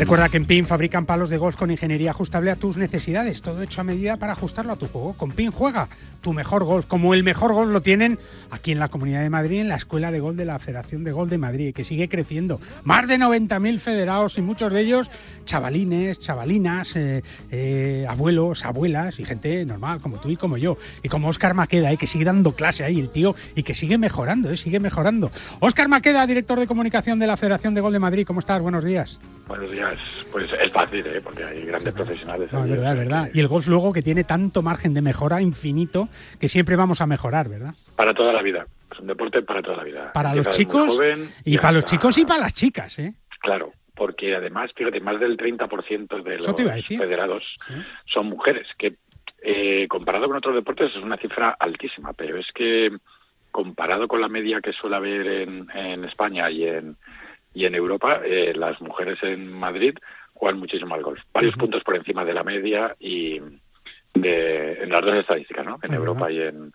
[0.00, 3.60] Recuerda que en PIN fabrican palos de golf con ingeniería ajustable a tus necesidades, todo
[3.60, 5.12] hecho a medida para ajustarlo a tu juego.
[5.12, 5.90] Con PIN juega
[6.22, 8.18] tu mejor golf, como el mejor golf lo tienen
[8.50, 11.12] aquí en la Comunidad de Madrid, en la Escuela de Golf de la Federación de
[11.12, 12.62] Golf de Madrid, que sigue creciendo.
[12.82, 15.10] Más de 90.000 federados y muchos de ellos
[15.44, 20.78] chavalines, chavalinas, eh, eh, abuelos, abuelas y gente normal como tú y como yo.
[21.02, 23.98] Y como Óscar Maqueda, eh, que sigue dando clase ahí, el tío, y que sigue
[23.98, 25.30] mejorando, eh, sigue mejorando.
[25.60, 28.62] Óscar Maqueda, director de comunicación de la Federación de Gol de Madrid, ¿cómo estás?
[28.62, 29.20] Buenos días.
[29.50, 29.89] Buenos días.
[30.30, 31.20] Pues es fácil, ¿eh?
[31.22, 32.52] porque hay grandes profesionales.
[32.52, 33.28] No, es verdad, es verdad.
[33.32, 37.06] Y el golf luego que tiene tanto margen de mejora infinito que siempre vamos a
[37.06, 37.74] mejorar, ¿verdad?
[37.96, 38.66] Para toda la vida.
[38.92, 40.12] Es un deporte para toda la vida.
[40.12, 41.00] Para los chicos
[41.44, 43.14] y para los chicos y para las chicas, ¿eh?
[43.40, 47.44] Claro, porque además, fíjate, más del 30% de los federados
[48.06, 48.96] son mujeres, que
[49.42, 52.90] eh, comparado con otros deportes es una cifra altísima, pero es que
[53.50, 56.96] comparado con la media que suele haber en, en España y en,
[57.54, 59.94] y en Europa, eh, las mujeres en Madrid
[60.34, 61.20] juegan muchísimo al golf.
[61.32, 63.40] Varios puntos por encima de la media y
[64.14, 65.78] de, en las dos estadísticas, ¿no?
[65.82, 66.72] En Europa y en,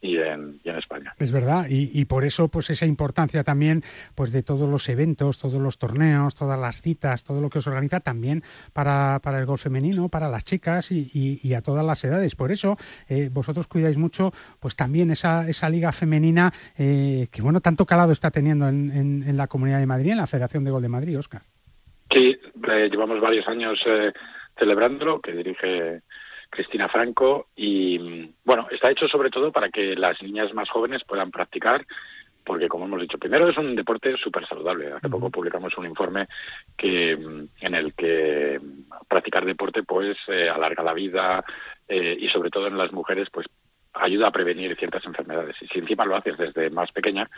[0.00, 1.14] y en, y en, España.
[1.18, 3.82] Es verdad, y, y, por eso pues esa importancia también
[4.14, 7.66] pues de todos los eventos, todos los torneos, todas las citas, todo lo que os
[7.66, 8.42] organiza también
[8.72, 11.10] para, para el golf femenino, para las chicas y,
[11.42, 12.34] y a todas las edades.
[12.34, 12.76] Por eso
[13.08, 18.12] eh, vosotros cuidáis mucho pues también esa, esa liga femenina eh, que bueno tanto calado
[18.12, 20.88] está teniendo en, en, en, la Comunidad de Madrid, en la Federación de Gol de
[20.88, 21.42] Madrid, Oscar.
[22.10, 22.36] Sí,
[22.68, 23.78] eh, llevamos varios años
[24.58, 26.02] celebrándolo, que dirige
[26.50, 31.30] Cristina Franco y bueno, está hecho sobre todo para que las niñas más jóvenes puedan
[31.30, 31.86] practicar
[32.44, 34.92] porque como hemos dicho, primero es un deporte súper saludable.
[34.92, 36.26] Hace poco publicamos un informe
[36.76, 38.60] que en el que
[39.08, 41.44] practicar deporte pues eh, alarga la vida
[41.86, 43.46] eh, y sobre todo en las mujeres pues
[43.94, 45.56] ayuda a prevenir ciertas enfermedades.
[45.60, 47.28] Y si encima lo haces desde más pequeña,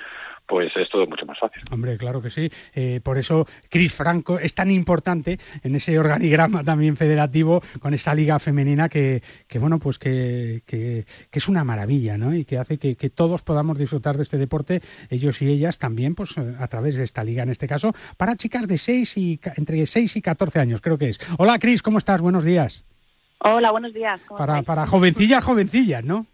[0.47, 1.63] pues es todo mucho más fácil.
[1.71, 2.51] Hombre, claro que sí.
[2.75, 8.15] Eh, por eso Cris Franco es tan importante en ese organigrama también federativo con esa
[8.15, 12.35] liga femenina que, que bueno, pues que, que, que, es una maravilla, ¿no?
[12.35, 14.81] Y que hace que, que, todos podamos disfrutar de este deporte,
[15.11, 18.67] ellos y ellas también, pues a través de esta liga en este caso, para chicas
[18.67, 21.19] de 6 y entre 6 y 14 años, creo que es.
[21.39, 22.21] Hola Cris, ¿cómo estás?
[22.21, 22.85] Buenos días.
[23.45, 24.21] Hola, buenos días.
[24.29, 26.27] Para, para jovencillas, jovencillas, ¿no?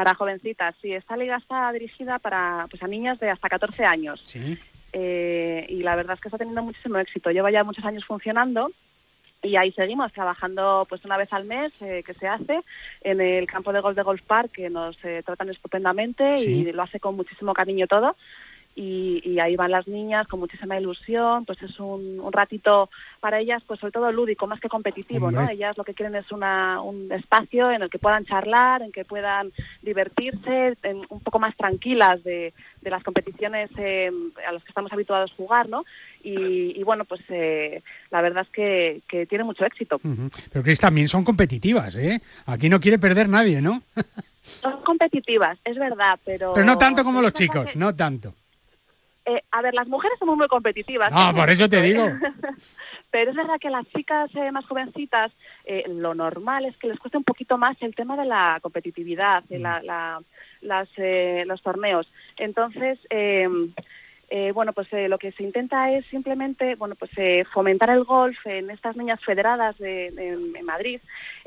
[0.00, 0.94] Para jovencitas, sí.
[0.94, 4.18] Esta liga está dirigida para pues a niñas de hasta 14 años.
[4.24, 4.58] Sí.
[4.94, 7.30] Eh, y la verdad es que está teniendo muchísimo éxito.
[7.30, 8.70] Lleva ya muchos años funcionando
[9.42, 12.60] y ahí seguimos trabajando pues una vez al mes eh, que se hace
[13.02, 16.60] en el campo de golf de Golf Park que nos eh, tratan estupendamente Sí.
[16.66, 18.16] y lo hace con muchísimo cariño todo
[18.76, 22.88] y, y ahí van las niñas con muchísima ilusión, pues es un, un ratito
[23.20, 25.40] para ellas, pues sobre todo lúdico, más que competitivo, ¿no?
[25.50, 29.04] Ellas lo que quieren es una, un espacio en el que puedan charlar, en que
[29.04, 29.52] puedan
[29.82, 34.10] divertirse, en- un poco más tranquilas de, de las competiciones eh,
[34.48, 35.84] a las que estamos habituados a jugar, ¿no?
[36.22, 39.96] Y, y bueno, pues eh, la verdad es que, que tiene mucho éxito.
[40.02, 40.30] Ujú.
[40.52, 42.20] Pero Cris también son competitivas, ¿eh?
[42.46, 43.82] Aquí no quiere perder nadie, ¿no?
[44.42, 46.52] Son competitivas, es verdad, pero...
[46.54, 48.34] Pero no tanto como los chicos, no tanto.
[49.36, 51.12] Eh, a ver, las mujeres somos muy competitivas.
[51.12, 52.04] No, por eso te digo.
[53.10, 55.32] Pero es verdad que las chicas eh, más jovencitas,
[55.64, 59.42] eh, lo normal es que les cueste un poquito más el tema de la competitividad,
[59.44, 60.20] de la, la-
[60.62, 62.06] las, eh, los torneos.
[62.36, 63.48] Entonces, eh,
[64.32, 68.04] eh, bueno, pues eh, lo que se intenta es simplemente, bueno, pues eh, fomentar el
[68.04, 71.00] golf en estas niñas federadas de, de- en Madrid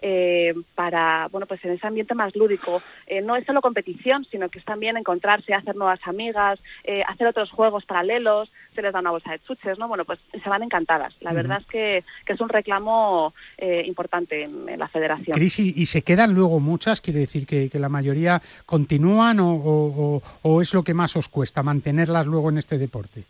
[0.06, 2.82] eh, para, bueno, pues en ese ambiente más lúdico.
[3.08, 7.26] Eh, no es solo competición, sino que es también encontrarse, hacer nuevas amigas, eh, hacer
[7.28, 9.88] otros juegos paralelos, se les da una bolsa de chuches, ¿no?
[9.88, 11.14] Bueno, pues se van encantadas.
[11.22, 15.38] La verdad es que, que es un reclamo eh, importante en, en la federación.
[15.38, 16.99] Cris, ¿y, y se quedan luego muchas?
[16.99, 21.30] Quiere decir que, que la mayoría continúan o- o- o es lo que más os
[21.30, 23.24] cuesta mantenerlas luego en este deporte?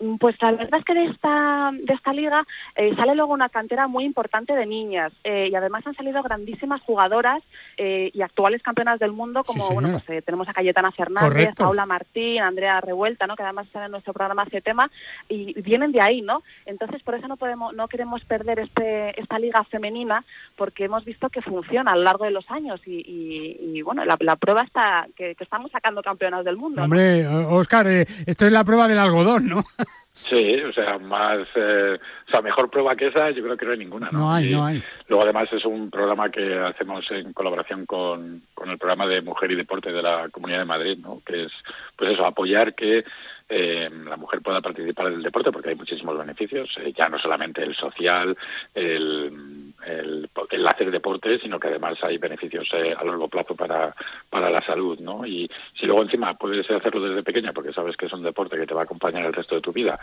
[0.00, 2.44] Mm, Pues la verdad es que de esta, de esta liga
[2.76, 6.80] eh, sale luego una cantera muy importante de niñas eh, y además han salido grandísimas
[6.82, 7.42] jugadoras
[7.76, 11.28] eh, y actuales campeonas del mundo como Sí, bueno pues eh, tenemos a Cayetana Fernández,
[11.30, 11.64] Correcto.
[11.64, 13.36] Paula Martín, Andrea Revuelta, ¿no?
[13.36, 14.90] que además están en nuestro programa hace tema
[15.28, 16.42] y vienen de ahí, ¿no?
[16.66, 20.24] Entonces por eso no podemos no queremos perder este esta liga femenina
[20.56, 24.04] porque hemos visto que funciona a lo largo de los años y, y- y, bueno
[24.04, 26.80] la, la prueba está que, que estamos sacando campeonas del mundo.
[26.80, 26.84] ¿no?
[26.84, 29.64] Hombre, Oscar, esto es la prueba del algodón, ¿no?
[30.14, 33.72] Sí, o sea, más, eh, o sea, mejor prueba que esa, yo creo que no
[33.72, 34.20] hay ninguna, ¿no?
[34.20, 34.82] No hay, Y no hay.
[35.08, 39.50] Luego, además, es un programa que hacemos en colaboración con, con el programa de Mujer
[39.50, 41.20] y Deporte de la Comunidad de Madrid, ¿no?
[41.26, 41.52] Que es,
[41.96, 43.04] pues eso, apoyar que
[43.48, 47.62] eh, la mujer pueda participar del deporte, porque hay muchísimos beneficios, eh, ya no solamente
[47.62, 48.36] el social,
[48.74, 53.94] el, el, el hacer deporte, sino que además hay beneficios eh, a largo plazo para,
[54.30, 55.26] para la salud, ¿no?
[55.26, 58.66] Y si luego encima puedes hacerlo desde pequeña, porque sabes que es un deporte que
[58.66, 59.98] te va a acompañar el resto de tu vida,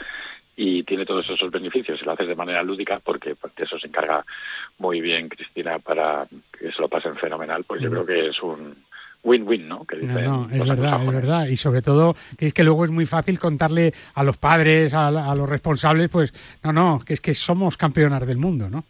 [0.56, 3.88] y tiene todos esos beneficios y lo haces de manera lúdica porque, porque eso se
[3.88, 4.24] encarga
[4.78, 8.76] muy bien Cristina para que se lo pasen fenomenal, pues yo creo que es un
[9.24, 9.86] win-win, ¿no?
[9.86, 11.48] Que dicen No, no, es verdad, es verdad.
[11.48, 15.08] Y sobre todo, que es que luego es muy fácil contarle a los padres, a,
[15.08, 18.84] a los responsables, pues, no, no, que es que somos campeonas del mundo, ¿no?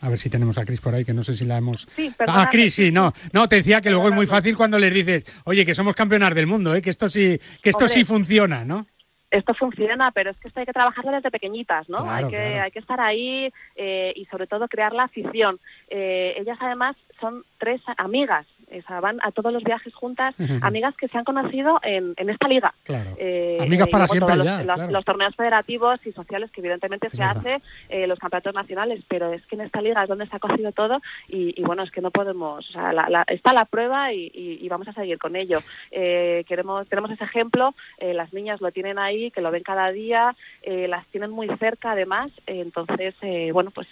[0.00, 1.88] A ver si tenemos a Cris por ahí, que no sé si la hemos...
[1.96, 3.12] Sí, ah, Cris, sí, no.
[3.32, 6.34] No, te decía que luego es muy fácil cuando les dices, oye, que somos campeonas
[6.34, 6.80] del mundo, ¿eh?
[6.80, 7.94] que esto sí, que esto Hombre.
[7.94, 8.86] sí funciona, ¿no?
[9.30, 11.98] Esto funciona, pero es que esto hay que trabajarlo desde pequeñitas, ¿no?
[11.98, 12.62] Claro, hay, que, claro.
[12.62, 15.58] hay que estar ahí eh, y sobre todo crear la afición.
[15.88, 20.94] Eh, ellas además son tres amigas, o sea, van a todos los viajes juntas, amigas
[20.96, 22.74] que se han conocido en, en esta liga.
[22.84, 23.10] Claro.
[23.18, 24.92] Eh, Amigas para siempre todos ya, los, los- claro.
[24.92, 27.36] los torneos federativos y sociales que evidentemente Es se verdad.
[27.38, 30.38] hace, eh, los campeonatos nacionales, pero es que en esta liga es donde se ha
[30.38, 33.64] cocido todo y, y bueno, es que no podemos, o sea, la- la- está la
[33.64, 35.58] prueba y, y- y vamos a seguir con ello.
[35.90, 39.90] Eh, queremos, tenemos ese ejemplo, eh, las niñas lo tienen ahí, que lo ven cada
[39.92, 43.88] día, eh, las tienen muy cerca además, entonces, eh, bueno, pues...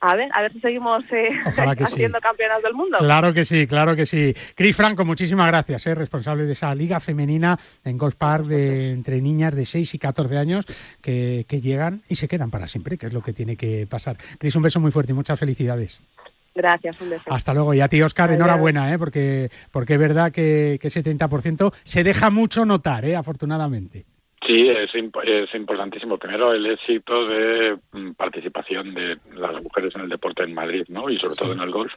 [0.00, 1.60] A ver, a ver si seguimos eh, sí.
[1.60, 2.98] haciendo campeonas del mundo.
[2.98, 4.34] Claro que sí, claro que sí.
[4.54, 5.94] Cris Franco, muchísimas gracias, ¿eh?
[5.94, 10.36] responsable de esa liga femenina en Golf Park de, entre niñas de 6 y 14
[10.36, 10.66] años
[11.00, 14.18] que, que llegan y se quedan para siempre, que es lo que tiene que pasar.
[14.38, 16.00] Cris, un beso muy fuerte y muchas felicidades.
[16.54, 17.24] Gracias, un beso.
[17.30, 17.74] Hasta luego.
[17.74, 18.40] Y a ti, Oscar, Adiós.
[18.40, 18.98] enhorabuena, ¿eh?
[18.98, 23.14] porque, porque es verdad que, que ese 30% se deja mucho notar, ¿eh?
[23.14, 24.06] afortunadamente.
[24.44, 26.18] Sí, es, imp- es importantísimo.
[26.18, 31.08] Primero, el éxito de mm, participación de las mujeres en el deporte en Madrid, ¿no?
[31.10, 31.92] Y sobre todo en el golf,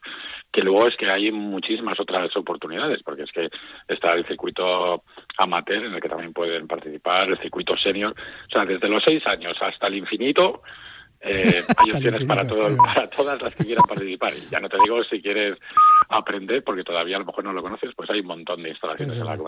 [0.51, 3.49] que luego es que hay muchísimas otras oportunidades, porque es que
[3.87, 5.03] está el circuito
[5.37, 8.15] amateur en el que también pueden participar, el circuito senior.
[8.47, 10.63] O sea, desde los seis años hasta el infinito,
[11.21, 14.31] eh, hay opciones para, todo, para todas las que quieran participar.
[14.33, 15.57] Y ya no te digo si quieres
[16.07, 19.17] aprender, porque todavía a lo mejor no lo conoces, pues hay un montón de instalaciones
[19.17, 19.47] en la comunidad